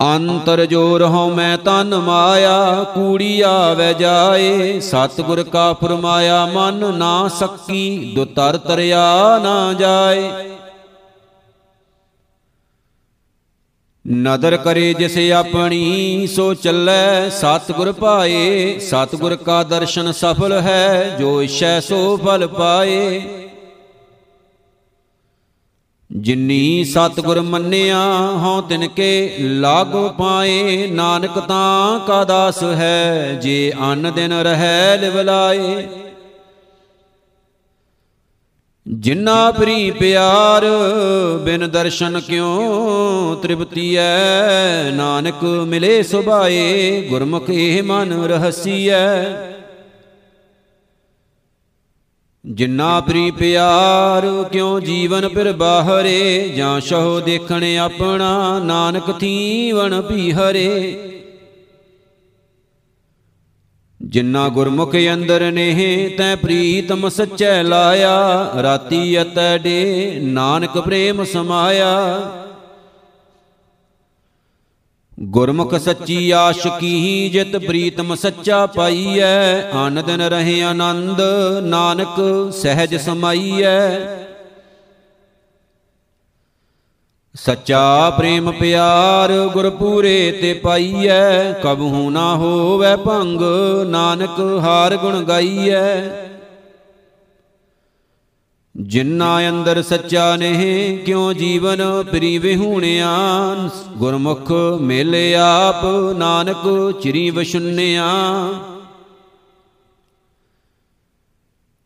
[0.00, 8.12] ਅੰਤਰ ਜੋਰ ਹਉ ਮੈਂ ਤਨ ਮਾਇਆ, ਕੂੜੀ ਆਵੇ ਜਾਏ। ਸਤਿਗੁਰ ਕਾ ਫਰਮਾਇਆ, ਮਨ ਨਾ ਸਕੀ,
[8.14, 10.30] ਦੁਤਰ ਤਰਿਆ ਨਾ ਜਾਏ।
[14.12, 21.80] ਨਦਰ ਕਰੇ ਜਿਸ ਆਪਣੀ, ਸੋ ਚੱਲੈ ਸਤਿਗੁਰ ਪਾਏ। ਸਤਿਗੁਰ ਕਾ ਦਰਸ਼ਨ ਸਫਲ ਹੈ, ਜੋ ਇਛੈ
[21.80, 23.22] ਸੋ ਫਲ ਪਾਏ।
[26.16, 27.98] ਜਿਨੀ ਸਤਿਗੁਰ ਮੰਨਿਆ
[28.42, 35.88] ਹਉ ਤਿਨ ਕੇ ਲਾਗੋ ਪਾਏ, ਨਾਨਕ ਤਾਂ ਕਾ ਦਾਸ ਹੈ, ਜੇ ਅਨ ਦਿਨ ਰਹਿ ਲਿਵਲਾਏ
[38.86, 40.64] ਜਿਨਾ ਪ੍ਰੀ ਪਿਆਰ,
[41.44, 49.53] ਬਿਨ ਦਰਸ਼ਨ ਕਿਉ ਤ੍ਰਿਪਤੀ ਐ ਨਾਨਕ ਮਿਲੇ ਸੁਭਾਏ, ਗੁਰਮੁਖ ਇਹ ਮਨ ਰਹਸੀਐ।
[52.46, 60.02] ਜਿਨਾ ਪ੍ਰੀ ਪਿਆਰ ਕਿਉ ਜੀਵਨ ਫਿਰ ਬਾਹਰੇ, ਜਾਂ ਸਹੋ ਦੇਖਣ ਆਪਣਾ, ਨਾਨਕ ਥੀਵਣ
[60.32, 61.10] ਹਰੇ
[64.02, 72.20] ਜਿਨਾ ਗੁਰਮੁਖ ਅੰਦਰ ਨੇ ਤੈ ਪ੍ਰੀਤਮ ਸੱਚੈ ਲਾਇਆ, ਰਾਤੀ ਅਤੈ ਡੇ, ਨਾਨਕ ਪ੍ਰੇਮ ਸਮਾਇਆ।
[75.20, 81.20] ਗੁਰਮੁਖ ਸੱਚੀ ਆਸ਼ਕੀ ਜਿਤ ਪ੍ਰੀਤਮ ਸੱਚਾ ਪਾਈਐ, ਆਨੰਦ ਨ ਰਹੇ ਆਨੰਦ,
[81.62, 82.20] ਨਾਨਕ
[82.52, 83.90] ਸਹਿਜ ਸਮਾਈਐ।
[87.36, 93.40] ਸੱਚਾ ਪ੍ਰੇਮ ਪਿਆਰ ਗੁਰਪੂਰੇ ਤੇ ਪਾਈਐ, ਕਬਹੂ ਨਾ ਹੋਵੇ ਭੰਗ,
[93.86, 96.00] ਨਾਨਕ ਹਾਰ ਗੁਣ ਗਾਈਐ।
[98.76, 103.16] ਜਿਨ੍ਹਾਂ ਅੰਦਰ ਸੱਚਾ ਨਹੀਂ, ਕਿਉ ਜੀਵਨ ਪ੍ਰੀ ਵਿਹੂਣਿਆ
[103.96, 105.84] ਗੁਰਮੁਖ ਮੇਲੇ ਆਪ,
[106.16, 108.08] ਨਾਨਕ ਚਿਰੀ ਵਸ਼ੁੰਨਿਆ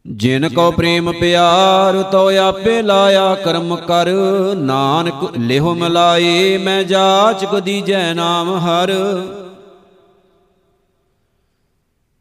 [0.07, 4.09] ਜਿਨ ਕੋ ਪ੍ਰੇਮ ਪਿਆਰ ਤੋ ਆਪੇ ਲਾਇਆ ਕਰਮ ਕਰ।
[4.57, 8.93] ਨਾਨਕ ਲਿਹੁ ਮਲਾਏ, ਮੈਂ ਜਾਚ ਕਦੀ ਜੈ ਨਾਮ ਹਰ।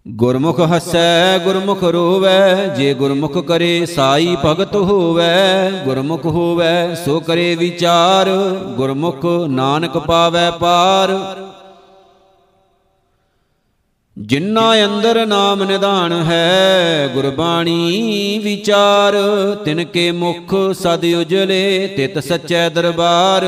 [0.09, 8.29] ਗੁਰਮੁਖ ਹਸੈ, ਗੁਰਮੁਖ ਰੋਵੈ, ਜੇ ਗੁਰਮੁਖ ਕਰੇ ਸਾਈ ਭਗਤ ਹੋਵੈ, ਗੁਰਮੁਖ ਹੋਵੈ ਸੋ ਕਰੇ ਵਿਚਾਰ,
[8.77, 11.35] ਗੁਰਮੁਖ ਨਾਨਕ ਪਾਵੈ ਪਾਰ।
[14.17, 19.13] ਜਿਨ੍ਹਾਂ ਅੰਦਰ ਨਾਮ ਨਿਧਾਨ ਹੈ, ਗੁਰਬਾਣੀ ਵਿਚਾਰ,
[19.65, 23.45] ਤਿਨ ਕੇ ਮੁਖ ਸਦ ਉਜਲੇ, ਤਿਤ ਸਚੈ ਦਰਬਾਰ।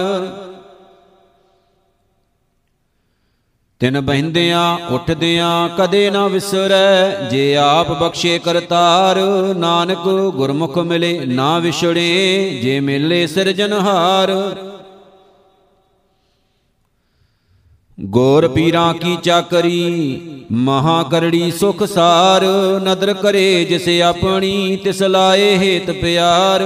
[3.82, 9.18] ਤਿਨ ਬਹਿੰਦਿਆਂ ਉੱਠਦਿਆਂ ਕਦੇ ਨਾ ਵਿਸਰੈ, ਜੇ ਆਪ ਬਖਸ਼ੇ ਕਰਤਾਰ,
[9.56, 14.34] ਨਾਨਕ ਗੁਰਮੁਖ ਮਿਲੇ ਨਾ ਵਿਛੜੇ, ਜੇ ਮਿਲੇ ਸਿਰਜਨਹਾਰ
[18.00, 22.46] ਗੋਰ ਪੀਰਾਂ ਕੀ ਚਾਕਰੀ, ਮਹਾ ਕਰੜੀ ਸੁਖ ਸਾਰ,
[22.84, 26.66] ਨਦਰ ਕਰੇ ਜਿਸ ਆਪਣੀ ਤਿਸ ਲਾਏ ਹੇਤ ਪਿਆਰ।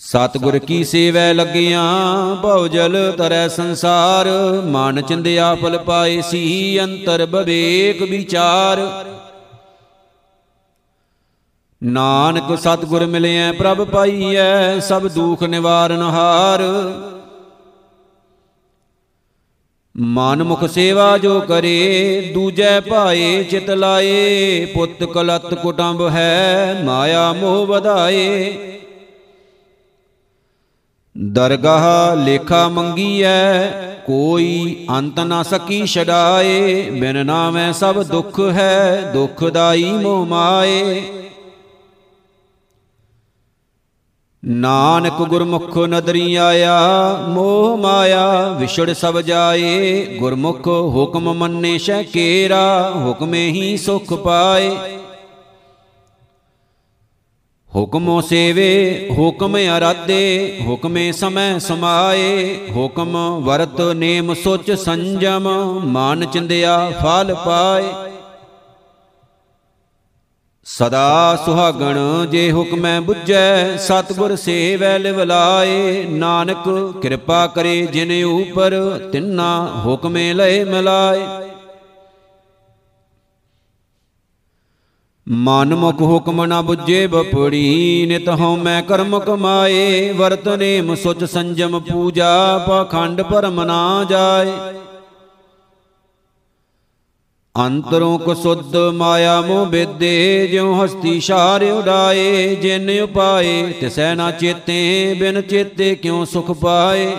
[0.00, 4.26] ਸਤਗੁਰ ਕੀ ਸੇਵੈ ਲੱਗਿਆਂ ਭਉ ਜਲ ਤਰੈ ਸੰਸਾਰ।
[4.64, 9.04] ਮਨ ਚਿੰਦਿਆ ਫਲ ਪਾਏ ਸੀ, ਅੰਤਰ ਬਵੇਕ ਵਿਚਾਰ।
[11.82, 16.62] ਨਾਨਕ ਸਤਗੁਰ ਮਿਲਿਆ ਪ੍ਰਭ ਪਾਈਐ, ਸਭ ਦੁਖ ਨਿਵਾਰਨ ਹਾਰ।
[19.96, 27.66] ਮਨ ਮੁਖ ਸੇਵਾ ਜੋ ਕਰੇ, ਦੂਜੈ ਭਾਏ ਚਿਤ ਲਾਏ। ਪੁੱਤ ਕਲਤ ਕੁਟੰਬ ਹੈ, ਮਾਇਆ ਮੋਹ
[27.66, 28.56] ਵਧਾਏ।
[31.22, 33.70] ਦਰਗਾਹ ਲੇਖਾ ਮੰਗੀਐ,
[34.06, 41.02] ਕੋਈ ਅੰਤ ਨਾ ਸਕੀ ਛਡਾਏ, ਬਿਨ ਨਾਮੈ ਸਭ ਦੁੱਖ ਹੈ ਦੁਖਦਾਈ ਮੋਹ ਮਾਏ।
[44.44, 46.80] ਨਾਨਕ ਗੁਰਮੁਖ ਨਦਰੀ ਆਇਆ,
[47.28, 54.99] ਮੋਹ ਮਾਇਆ ਵਿਛੜ ਸਭ ਜਾਏ, ਗੁਰਮੁਖ ਹੁਕਮ ਮੰਨੇ ਸ਼ੈ ਕੇਰਾ, ਹੁਕਮੇ ਹੀ ਸੁਖ ਪਾਏ।
[57.76, 65.48] ਹੁਕਮੋ ਸੇਵੇ, ਹੁਕਮ ਅਰਾਦੇ ਹੁਕਮੇ ਸਮੈ ਸਮਾਏ, ਹੁਕਮ ਵਰਤ ਨੇਮ ਸੋਚ ਸੰਜਮ,
[65.84, 67.92] ਮਾਨ ਚਿੰਦਿਆ ਫਲ ਪਾਏ।
[70.64, 76.68] ਸਦਾ ਸੁਹਾਗਣ ਜੇ ਹੁਕਮੈ 부ਜੈ ਸਤਗੁਰ ਸੇਵੈ ਲਿਵਲਾਏ ਨਾਨਕ
[77.02, 81.26] ਕਿਰਪਾ ਕਰੇ ਜਿਨ ਉਪਰ, ਤਿੰਨਾ ਹੁਕਮੇ ਲਏ ਮਿਲਾਏ।
[85.32, 92.58] ਮਨ ਮੁਖ ਹੁਕਮ ਨਾ 부ਜੇ ਬਪੜੀ, ਨਿਤ ਹਉ ਮੈਂ ਕਰਮ ਕਮਾਏ, ਵਰਤਨੇ ਮੁਸੁਚ ਸੰਜਮ ਪੂਜਾ,
[92.58, 94.52] ਪਖੰਡ ਪਰਮ ਨਾ ਜਾਏ।
[97.66, 105.14] ਅੰਤਰੋਂ ਕੋ ਸੁਧ ਮਾਇਆ ਮੋਹ ਬੇਦੇ ਜਿਉ ਹਸਤੀ ਸ਼ਾਰ ਉਡਾਏ, ਜਿਨ ਉਪਾਏ ਤਿਸੈ ਨਾ ਚੇਤੇ,
[105.18, 107.16] ਬਿਨ ਚੇਤੇ ਕਿਉ ਸੁਖ ਪਾਏ?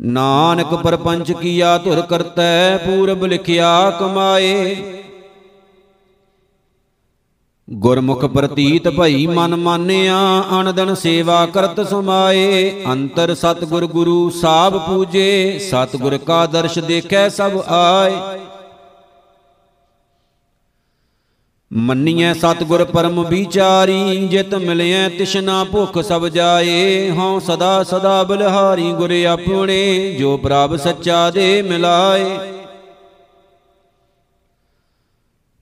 [0.00, 4.76] ਨਾਨਕ ਪਰਪੰਚ ਕੀਆ ਧੁਰ ਕਰਤੈ, ਪੂਰਬ ਲਿਖਿਆ ਕਮਾਏ।
[7.70, 16.18] ਗੁਰਮੁਖ ਪ੍ਰਤੀਤ ਭਈ ਮਨ ਮਾਨਿਆ ਅਨਦਨ ਸੇਵਾ ਕਰਤ ਸਮਾਏ। ਅੰਤਰ ਸਤਗੁਰ ਗੁਰੂ ਸਾਬ ਪੂਜੇ। ਸਤਗੁਰ
[16.18, 18.40] ਕਾ ਦਰਸ਼ ਦੇਖੈ ਸਭ ਆਏ।
[21.72, 29.24] ਮੰਨੀਐ ਸਤਗੁਰ ਪਰਮ ਵਿਚਾਰੀ ਜਿਤ ਮਿਲਿਐ ਤਿਸ਼ਨਾ ਭੁਖ ਸਭ ਜਾਏ। ਹਉ ਸਦਾ ਸਦਾ ਬਲਹਾਰੀ ਗੁਰ
[29.24, 32.38] ਆਪਣੇ। ਜੋ ਪ੍ਰਭ ਸੱਚਾ ਦੇ ਮਿਲਾਏ।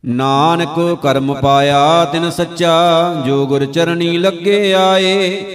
[0.06, 5.46] ਨਾਨਕ ਕਰਮ ਪਾਇਆ ਤਿਨ ਸੱਚਾ, ਜੋ ਗੁਰ ਚਰਣੀ ਲੱਗੇ ਆਏ।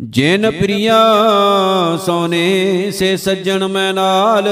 [0.00, 0.96] ਜਿਨ ਪ੍ਰਿਆ
[2.06, 4.48] ਸੋਨੇ, ਸੇ ਸੱਜਣ ਮੈਂ ਨਾਲ।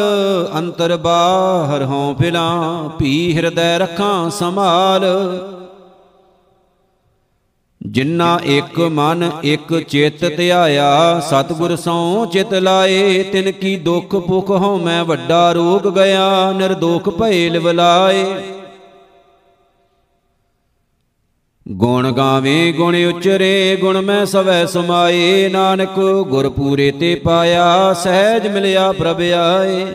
[0.58, 5.04] ਅੰਤਰ ਬਾਹਰ ਹਉ ਫਿਲਾਂ ਭੀ ਹਿਰਦੈ ਰੱਖਾਂ ਸੰਭਾਲ।
[7.94, 14.78] ਜਿਨ੍ਹਾਂ ਇੱਕ ਮਨ ਇੱਕ ਚਿੱਤ ਧਿਆਇਆ ਸਤਿਗੁਰ ਸੋ ਚਿਤ ਲਾਏ, ਤਿਨ ਕੀ ਦੁਖ ਭੁਖ ਹਉ
[14.78, 18.24] ਮੈਂ ਵੱਡਾ ਰੋਗ ਗਿਆ, ਨਿਰਦੋਖ ਭਏ ਲਿਵਲਾਏ
[21.68, 28.92] ਗੁਣ ਗਾਵੇ, ਗੁਣ ਉਚਰੇ, ਗੁਣ ਮੈਂ ਸਵੈ ਸਮਾਏ, ਨਾਨਕ ਗੁਰ ਪੂਰੇ ਤੇ ਪਾਇਆ, ਸਹਿਜ ਮਿਲਿਆ
[28.92, 29.86] ਪ੍ਰਭ ਆਏ।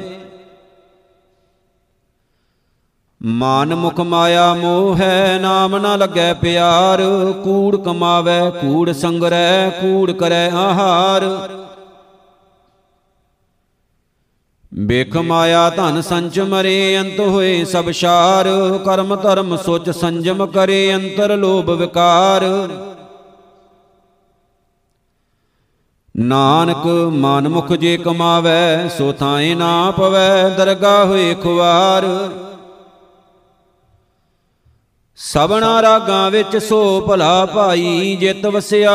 [3.26, 7.02] ਮਾਨ ਮੁਖ ਮਾਇਆ ਮੋਹ ਹੈ, ਨਾਮ ਨਾ ਲੱਗੈ ਪਿਆਰ।
[7.44, 11.50] ਕੂੜ ਕਮਾਵੇ, ਕੂੜ ਸੰਗਰੈ, ਕੂੜ ਕਰੈ ਆਹਾਰ।
[14.74, 18.48] ਬੇਖ ਮਾਇਆ ਧਨ ਸੰਚ ਮਰੇ, ਅੰਤ ਹੋਏ ਸਭ ਸ਼ਾਰ।
[18.86, 22.70] ਕਰਮ ਧਰਮ ਸੋਚ ਸੰਜਮ ਕਰੇ, ਅੰਤਰ ਲੋਭ ਵਿਕਾਰ।
[26.18, 32.06] ਨਾਨਕ, ਮਨ ਮੁਖ ਜੇ ਕਮਾਵੇ, ਸੋ ਥਾਏ ਨਾ ਪਵੈ ਦਰਗਾ ਹੋਏ ਖੁਆਰ
[35.20, 38.92] ਸਬਣਾ ਰਾਗਾਂ ਵਿੱਚ ਸੋ ਭਲਾ ਭਾਈ ਜਿਤ ਵਸਿਆ।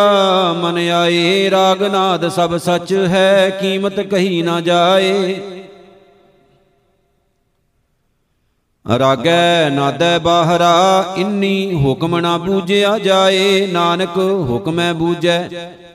[0.53, 5.35] ਮਨ ਆਏ ਰਾਗ ਨਾਦ ਸਭ ਸੱਚ ਹੈ, ਕੀਮਤ ਕਹੀ ਨਾ ਜਾਏ।
[8.99, 14.17] ਰਾਗੈ ਨਾਦੈ ਬਾਹਰਾ, ਇੰਨੀ ਹੁਕਮ ਨਾ ਬੂਝਿਆ ਜਾਏ। ਨਾਨਕ
[14.51, 15.49] ਹੁਕਮੈ ਬੂਝੈ,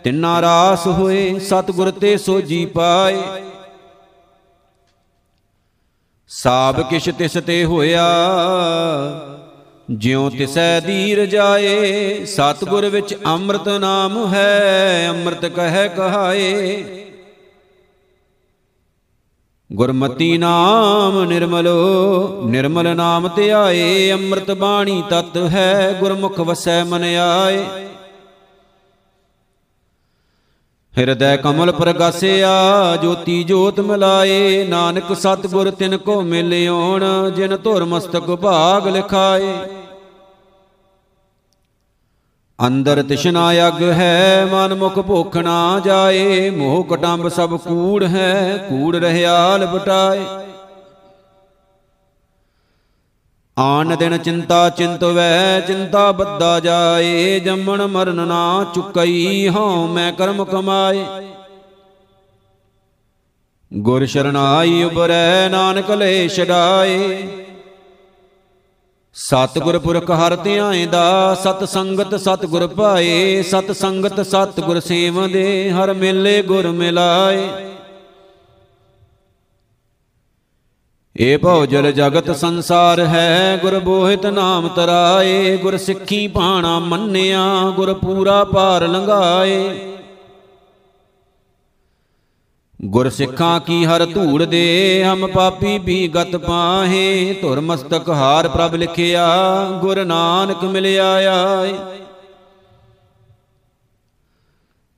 [0.04, 3.22] ਤਿੰਨਾ ਰਾਸ ਹੋਏ, ਸਤਿਗੁਰ ਤੇ ਸੋਜੀ ਪਾਏ।
[6.28, 8.08] ਸਾਬ ਕਿਛ ਤਿਸ ਤੇ ਹੋਇਆ।
[9.90, 16.84] ਜਿਉ ਤਿਸੈ ਦੀਰ ਜਾਏ, ਸਤਿਗੁਰ ਵਿੱਚ ਅੰਮ੍ਰਿਤ ਨਾਮ ਹੈ, ਅੰਮ੍ਰਿਤ ਕਹਿ ਕਹਾਏ।
[19.74, 27.66] ਗੁਰਮਤੀ ਨਾਮ ਨਿਰਮਲੋ, ਨਿਰਮਲ ਨਾਮ ਧਿਆਏ ਅੰਮ੍ਰਿਤ ਬਾਣੀ ਤਤ ਹੈ, ਗੁਰਮੁਖ ਵਸੈ ਮਨ ਆਏ।
[30.98, 38.88] ਹਿਰਦੈ ਕਮਲ ਪ੍ਰਗਾਸਿਆ, ਜੋਤੀ ਜੋਤ ਮਿਲਾਏ, ਨਾਨਕ ਸਤਗੁਰ ਤਿਨ ਕੋ ਮਿਲਿਓਣ, ਜਿਨ ਧੁਰ ਮਸਤਕ ਭਾਗ
[38.88, 39.54] ਲਿਖਾਏ।
[42.68, 48.96] ਅੰਦਰ ਤਿਸ਼ਨਾ ਅਗ ਹੈ ਮਨ ਮੁਖ ਭੁਖ ਨਾ ਜਾਏ, ਮੋਹ ਕਟੰਬ ਸਭ ਕੂੜ ਹੈ, ਕੂੜ
[48.96, 50.26] ਰਹਿਆਲ ਬਟਾਏ
[53.58, 61.06] ਆਨ ਦਿਨ ਚਿੰਤਾ ਚਿੰਤਵੈ ਚਿੰਤਾ ਬੱਦਾ ਜਾਏ, ਜੰਮਣ ਮਰਨ ਨਾ ਚੁਕਈ ਹਉ ਮੈਂ ਕਰਮ ਕਮਾਏ।
[63.72, 67.28] ਗੁਰ ਸ਼ਰਨਾਈ ਉਬਰੈ ਨਾਨਕ ਲੈ ਛਡਾਏ।
[69.22, 76.68] ਸਤਿਗੁਰ ਪੁਰਖ ਹਰ ਧਿਆਇਂਦਾ ਸਤ ਸੰਗਤ ਸਤਿਗੁਰ ਭਾਏ ਸਤ ਸੰਗਤ ਸਤਿਗੁਰ ਸੇਵਦੇ ਹਰ ਮੇਲੇ ਗੁਰ
[76.68, 77.48] ਮਿਲਾਏ।
[81.16, 87.94] ਏ ਭਉ ਜਲ ਜਗਤ ਸੰਸਾਰ ਹੈ, ਗੁਰ ਬੋਹਿਤ ਨਾਮ ਤਰਾਏ, ਗੁਰ ਸਿੱਖੀ ਭਾਣਾ ਮੰਨਿਆ, ਗੁਰ
[87.94, 89.60] ਪੂਰਾ ਪਾਰ ਲੰਘਾਏ।
[92.86, 98.76] ਗੁਰ ਸਿੱਖਾਂ ਕੀ ਹਰ ਧੂੜ ਦੇ, ਹਮ ਪਾਪੀ ਵੀ ਗਤ ਪਾਹੇ। ਧੁਰ ਮਸਤਕ ਹਾਰ ਪ੍ਰਭ
[98.76, 99.28] ਲਿਖਿਆ,
[99.82, 101.74] ਗੁਰ ਨਾਨਕ ਮਿਲਿਆ ਆਏ।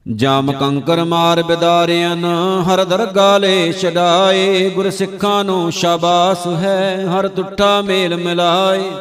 [0.05, 2.15] ਜਾਮ ਕੰਕਰ ਮਾਰ ਬਿਦਾਰਿਆਂ,
[2.63, 8.91] ਹਰ ਦਰਗਾ ਲੈ ਛਡਾਏ। ਗੁਰ ਸਿੱਖਾਂ ਨੂੰ ਸ਼ਾਬਾਸ ਹੈ, ਹਰ ਟੁੱਟਾ ਮੇਲ ਮਿਲਾਏ।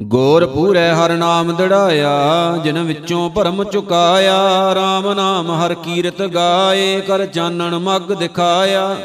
[0.00, 4.36] ਗੋਰ ਪੂਰੇ ਹਰ ਨਾਮ ਦੜਾਇਆ, ਜਿਨ ਵਿੱਚੋਂ ਭਰਮ ਚੁਕਾਇਆ
[4.72, 8.96] RAM ਨਾਮ ਹਰ ਕੀਰਤ ਗਾਏ, ਕਰ ਚਾਨਣ ਮਗ ਦਿਖਾਇਆ।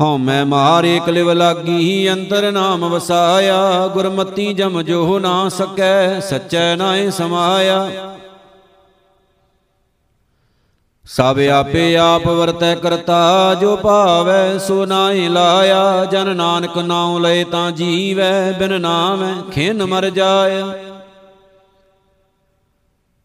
[0.00, 7.10] ਹਉ ਮੈਂ ਮਾਰੇ ਕਲਿਵ ਲਾਗੀ, ਅੰਤਰ ਨਾਮ ਵਸਾਇਆ, ਗੁਰਮਤੀ ਜਮ ਜੋ ਨਾ ਸਕੈ, ਸਚੈ ਨਾਏ
[7.10, 7.88] ਸਮਾਇਆ।
[11.06, 17.70] ਸਭ ਆਪੇ ਆਪ ਵਰਤੈ ਕਰਤਾ, ਜੋ ਭਾਵੈ ਸੋ ਨਾਹੀ ਲਾਇਆ। ਜਨ ਨਾਨਕ ਨਾਉ ਲਏ ਤਾਂ
[17.70, 20.62] ਜੀਵੈ, ਬਿਨ ਨਾਮੈ ਖਿਨ ਮਰ ਜਾਏ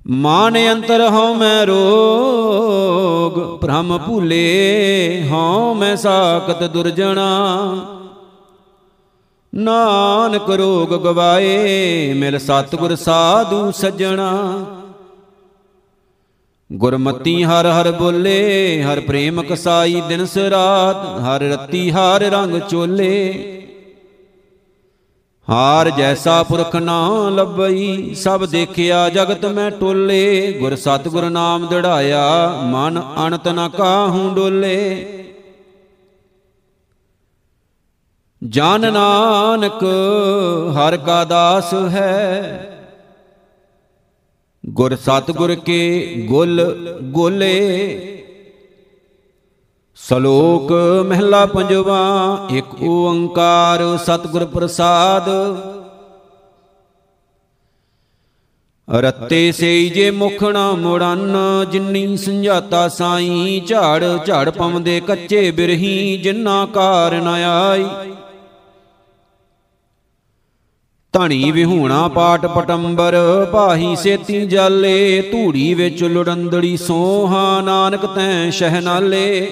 [0.08, 7.28] ਮਾਨ ਅੰਤਰ ਹਉ ਮੈਂ ਰੋਗ, ਭ੍ਰਮ ਭੂਲੇ ਹਉ ਮੈਂ ਸਾਖਤ ਦੁਰਜਣਾ।
[9.56, 14.32] ਨਾਨਕ ਰੋਗ ਗਵਾਏ, ਮਿਲ ਸਤਿਗੁਰ ਸਾਧੂ ਸੱਜਣਾ।
[16.72, 23.44] ਗੁਰਮਤੀ ਹਰ ਹਰ ਬੋਲੇ, ਹਰ ਪ੍ਰੇਮ ਕਸਾਈ ਦਿਨ ਸਰਾਤ ਹਰ ਰਤੀ ਹਰ ਰੰਗ ਚੋਲੇ।
[25.50, 33.02] ਹਾਰ ਜੈਸਾ ਪੁਰਖ ਨਾ ਲੱਭਈ, ਸਭ ਦੇਖਿਆ ਜਗਤ ਮੈਂ ਟੋਲੇ। ਗੁਰ ਸਤਿਗੁਰ ਨਾਮ ਦਿੜਾਇਆ, ਮਨ
[33.28, 35.06] ਅਣਤ ਨ ਕਾਹੂ ਡੋਲੇ।
[38.44, 39.84] ਜਨ ਨਾਨਕ,
[40.78, 42.69] ਹਰ ਕਾ ਦਾਸ ਹੈ
[44.70, 46.62] ਗੁਰ ਸਤਗੁਰ ਕੇ ਗੁਲ
[47.04, 48.16] ਗੋਲੇ।
[49.96, 50.72] ਸ਼ਲੋਕ
[51.08, 52.00] ਮਹਿਲਾ ਪੰਜਵਾ,
[52.52, 55.30] ਇੱਕ ਓੰਕਾਰ ਸਤਗੁਰ ਪ੍ਰਸਾਦ।
[58.90, 61.36] ਰਤੇ ਸੇਈ ਜੇ ਮੁਖ ਨਾ ਮੁੜਨ,
[61.72, 67.86] ਜਿੰਨੀ ਸੰਜਾਤਾ ਸਾਈ ਝਾੜ ਝਾੜ ਪਵਦੇ ਕੱਚੇ ਬਿਰਹੀ, ਜਿੰਨਾ ਕਾਰ ਨ ਆਈ।
[71.14, 73.16] ਧਣੀ ਵਿਹੂਣਾ ਪਾਟ ਪਟੰਬਰ
[73.52, 79.50] ਪਾਹੀ ਸੇਤੀ ਜਾਲੇ, ਧੂੜੀ ਵਿੱਚ ਲੁੜੰਦੜੀ ਸੋਹਾ, ਨਾਨਕ ਤੈ ਸ਼ਹਿਨਾਲੇ।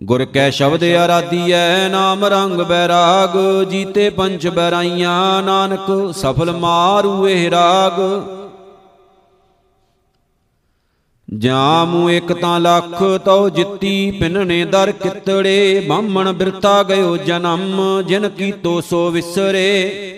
[0.00, 8.00] ਗੁਰ ਕੈ ਸ਼ਬਦ ਆਰਾਧੀਐ, ਨਾਮ ਰੰਗ ਬੈਰਾਗ, ਜੀਤੇ ਪੰਚ ਬੈਰਾਈਆਂ, ਨਾਨਕ ਸਫਲ ਮਾਰੂ ਇਹ ਰਾਗ।
[11.36, 18.80] ਜਾਮੂ ਇੱਕ ਤਾਂ ਲੱਖ ਤਉ ਜਿੱਤੀ ਪਿੰਨੇ ਦਰ ਕਿਤੜੇ, ਬਾਹਮਣ ਬਿਰਤਾ ਗਇਓ ਜਨਮ, ਜਿਨ ਕੀਤੋ
[18.80, 20.14] ਸੋ ਵਿਸਰੇ।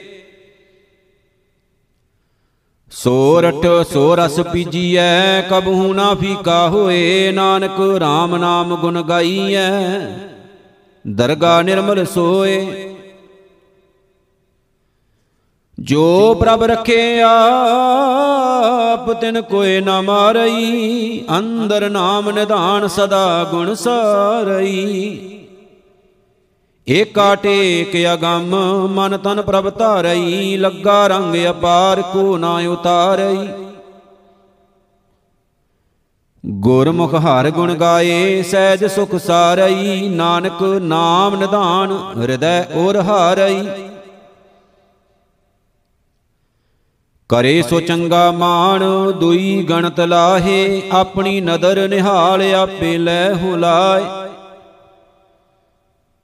[2.91, 9.81] ਸੋਰਠ ਸੋ ਰਸ ਪੀਜੀਐ, ਕਬਹੂ ਨਾ ਫੀਕਾ ਹੋਏ, ਨਾਨਕ RAM ਨਾਮ ਗੁਣ ਗਾਈਐ।
[11.09, 12.87] ਦਰਗਾ ਨਿਰਮਲ ਸੋਏ।
[15.81, 17.23] ਜੋ ਪ੍ਰਭ ਰਖੇ
[18.93, 25.19] ਆਪ ਤਿਨ ਕੋਏ ਨਾ ਮਾਰਈ, ਅੰਦਰ ਨਾਮ ਨਿਧਾਨ ਸਦਾ ਗੁਣ ਸਾਰਈ।
[26.87, 28.55] ਏਕਾ ਟੇਕ ਅਗੰਮ,
[28.91, 33.49] ਮਨ ਤਨ ਪ੍ਰਭ ਧਾਰਈ, ਲੱਗਾ ਰੰਗ ਅਪਾਰ ਕੋ ਨਾ ਉਤਾਰਈ।
[36.45, 43.90] ਗੁਰਮੁਖ ਹਰ ਗੁਣ ਗਾਏ, ਸਹਿਜ ਸੁਖ ਸਾਰਈ, ਨਾਨਕ ਨਾਮ ਨਿਧਾਨ, ਹਿਰਦੈ ਔਰ ਹਾਰਈ।
[47.31, 54.03] ਕਰੇ ਸੋ ਚੰਗਾ ਮਾਣ, ਦੁਈ ਗਣਤ ਲਾਹੇ, ਆਪਣੀ ਨਦਰ ਨਿਹਾਲ, ਆਪੇ ਲੈ ਹੁਲਾਏ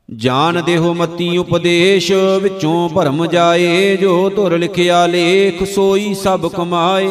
[0.08, 2.10] ਜਾਣ ਦੇਹੋ ਮਤੀ ਉਪਦੇਸ਼,
[2.42, 7.08] ਵਿੱਚੋਂ ਭਰਮ ਜਾਏ, ਜੋ ਧੁਰ ਲਿਖਿਆ ਲੇਖ, ਸੋਈ ਸਭ ਕਮਾਏ।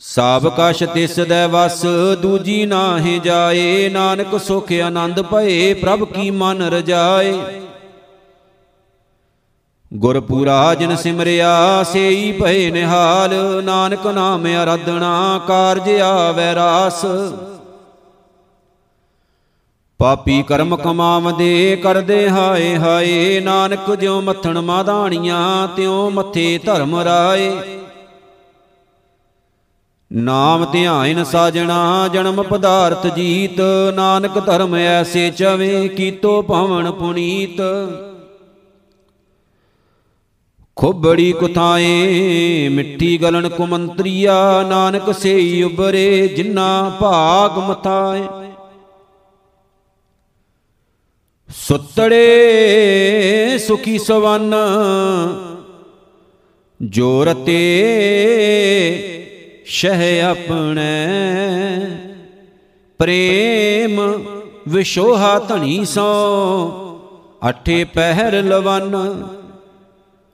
[0.00, 1.84] ਸਭ ਕਛ ਤਿਸ ਦੇ ਵਸ,
[2.22, 7.34] ਦੂਜੀ ਨਾਹੀ ਜਾਏ, ਨਾਨਕ ਸੁਖ ਆਨੰਦ ਭਏ, ਪ੍ਰਭ ਕੀ ਮਨ ਰਜਾਏ।
[9.94, 17.04] ਗੁਰਪੂਰਾ ਜਿਨ ਸਿਮਰਿਆ, ਸੇਈ ਭਏ ਨਿਹਾਲ। ਨਾਨਕ ਨਾਮ ਅਰਾਧਣਾ ਕਾਰਜ ਆਵੈ ਰਾਸ।
[19.98, 27.52] ਪਾਪੀ ਕਰਮ ਕਮਾਵਦੇ, ਕਰਦੇ ਹਾਏ ਹਾਏ। ਨਾਨਕ ਜਿਉ ਮੱਥਣ ਮਾਧਾਣੀਆਂ, ਤਿਉ ਮੱਥੇ ਧਰਮ ਰਾਏ।
[30.12, 33.60] ਨਾਮ ਧਿਆਇਨ ਸਾਜਣਾ, ਜਨਮ ਪਦਾਰਥ ਜੀਤ।
[33.94, 37.60] ਨਾਨਕ ਧਰਮ ਐਸੇ ਚਵੇ, ਕੀਤੋ ਭਵਨ ਪੁਨੀਤ।
[40.78, 48.22] ਖੋਬੜੀ ਕੁਥਾਏ ਮਿੱਠੀ ਗਲਣ ਕੁਮੰਤਰੀਆ, ਨਾਨਕ ਸੇਈ ਉਬਰੇ ਜਿਨਾ ਭਾਗ ਮਥਾਏ।
[51.54, 54.54] ਸੁੱਤੜੇ ਸੁਖੀ ਸਵਨ
[56.82, 57.58] ਜੋਰਤੇ
[59.66, 61.06] ਸ਼ਹਿ ਆਪਣੇ।
[62.98, 64.24] ਪ੍ਰੇਮ
[64.68, 67.00] ਵਿਸ਼ੋਹਾ ਧਣੀ ਸੋ,
[67.48, 68.96] ਅਠੇ ਪਹਿਰ ਲਵਨ।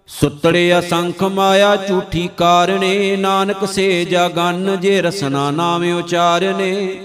[0.08, 7.00] ਸੁੱਤੜੇ ਅਸੰਖ ਮਾਇਆ ਝੂਠੀ ਕਾਰਣੇ ਨਾਨਕ ਸੇ ਜਗਨ ਜੇ ਰਸਨਾ ਨਾਮ ਉਚਾਰਨੇ।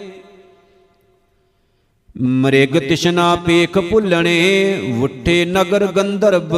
[2.21, 6.55] ਮ੍ਰਿਗ ਤਿਸ਼ਨਾ ਪੇਖ ਭੁੱਲਣੇ, ਵੁੱਠੇ ਨਗਰ ਗੰਧਰਬ,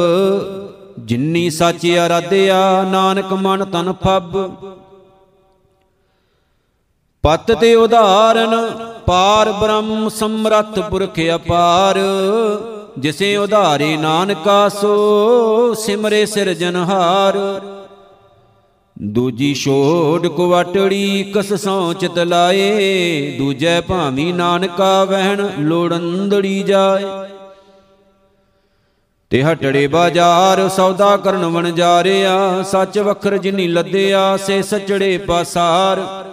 [0.98, 4.36] ਜਿੰਨੀ ਸੱਚ ਅਰਾਧਿਆ, ਨਾਨਕ ਮਨ ਤਨ ਫੱਬ।
[7.24, 8.56] ਪਤ ਤੇ ਉਧਾਰਨ
[9.06, 11.98] ਪਾਰ ਬ੍ਰਹਮ ਸਮਰੱਥ ਪੁਰਖ ਅਪਾਰ।
[12.98, 17.60] ਜਿਸੇ ਉਧਾਰੇ ਨਾਨਕਾ ਸੋ ਸਿਮਰੇ ਸਿਰਜਨਹਾਰ
[19.02, 27.28] ਦੂਜੀ ਛੋੜ ਕੁਵਟੜੀ ਕਸ ਸੌ ਚਿਤ ਲਾਏ, ਦੂਜੈ ਭਾਵੀ ਨਾਨਕਾ ਵਹਿਣ ਲੋੜੰਦੜੀ ਜਾਏ।
[29.30, 36.24] ਤੇ ਹਟੜੇ ਬਾਜ਼ਾਰ ਸੌਦਾ ਕਰਨ ਵਣ ਜਾ ਰਿਆ ਸੱਚ ਵਖਰ ਜਿਨੀ ਲੱਦਿਆ, ਸੇ ਸਚੜੇ ਪਾਸਾਰ।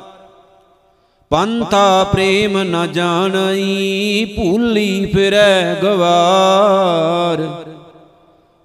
[1.29, 7.65] ਪੰਥਾ ਪ੍ਰੇਮ ਨ ਜਾਣਈ, ਭੂਲੀ ਫਿਰੈ ਗਵਾਰ।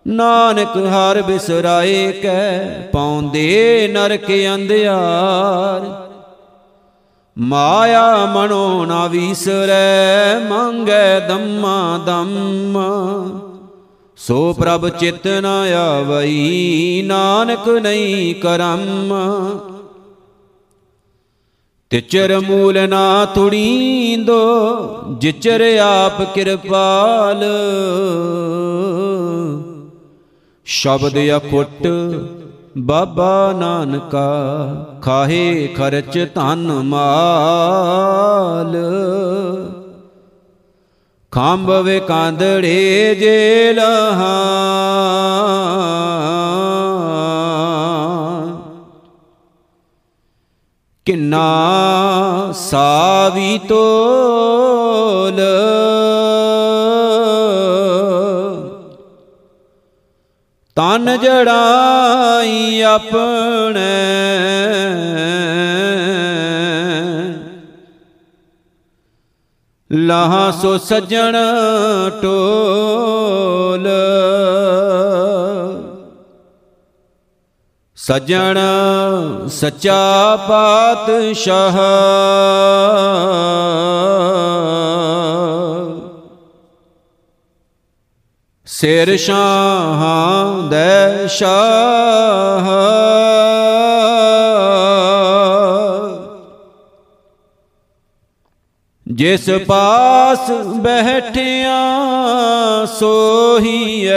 [0.07, 6.09] ਨਾਨਕ ਹਰ ਬਿਸਰਾਏ ਕੈ, ਪਾਉਂਦੇ ਨਰਕ ਅੰਧਿਆਰ।
[7.39, 12.79] ਮਾਇਆ ਮਨੋ ਨਾ ਵਿਸਰੈ, ਮੰਗੈ ਦੰਮਾ ਦੰਮ।
[14.17, 19.15] ਸੋ ਪ੍ਰਭ ਚਿਤ ਨ ਆਵਈ, ਨਾਨਕ ਨਹੀਂ ਕਰਮ।
[21.91, 24.39] ਤਿਚਰ ਮੂਲ ਨਾ ਤੁੜੀਂਦੋ
[25.19, 27.45] ਜਿਚਰ ਆਪ ਕਿਰਪਾਲ।
[30.67, 31.87] ਸ਼ਬਦ ਅਖੁੱਟ
[32.79, 34.29] ਬਾਬਾ ਨਾਨਕਾ,
[35.03, 38.77] ਖਾਹੇ ਖਰਚ ਧਨ ਮਾਲ।
[41.33, 44.35] ਖਾਂਬ ਵੇ ਕਾਂਦੜੇ ਜੇ ਲਹਾ
[51.05, 55.41] ਕਿੰਨਾ ਸਾਵੀ ਤੋਲ।
[60.77, 64.15] ਤਨ ਜੜਾਈ ਆਪਣੇ।
[69.93, 71.37] ਲਾਹ ਸੋ ਸਜਣ
[72.23, 73.89] ਟੋਲ।
[78.07, 78.59] ਸਜਣ
[79.49, 81.77] ਸੱਚਾ ਪਾਤਸ਼ਾਹ।
[88.67, 92.69] ਸਿਰ ਸ਼ਾਹਾਂ ਦੇ ਸ਼ਾਹ।
[99.09, 101.81] ਜਿਸ ਪਾਸ ਬੈਠਿਆ
[102.85, 104.15] ਸੋਹੀਐ।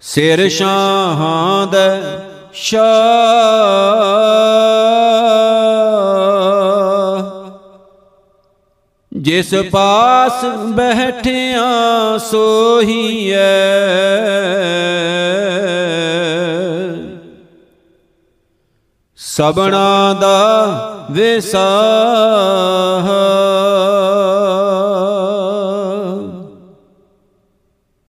[0.00, 1.98] ਸਿਰ ਸ਼ਾਹਾਂ ਦਾ
[2.52, 4.71] ਸ਼ਾਹ।
[9.22, 13.36] ਜਿਸ ਪਾਸ ਬੈਠਿਆ ਸੋਹੀਐ।
[19.16, 20.66] ਸਬਣਾ ਦਾ
[21.10, 21.62] ਵਿਸਾਹ।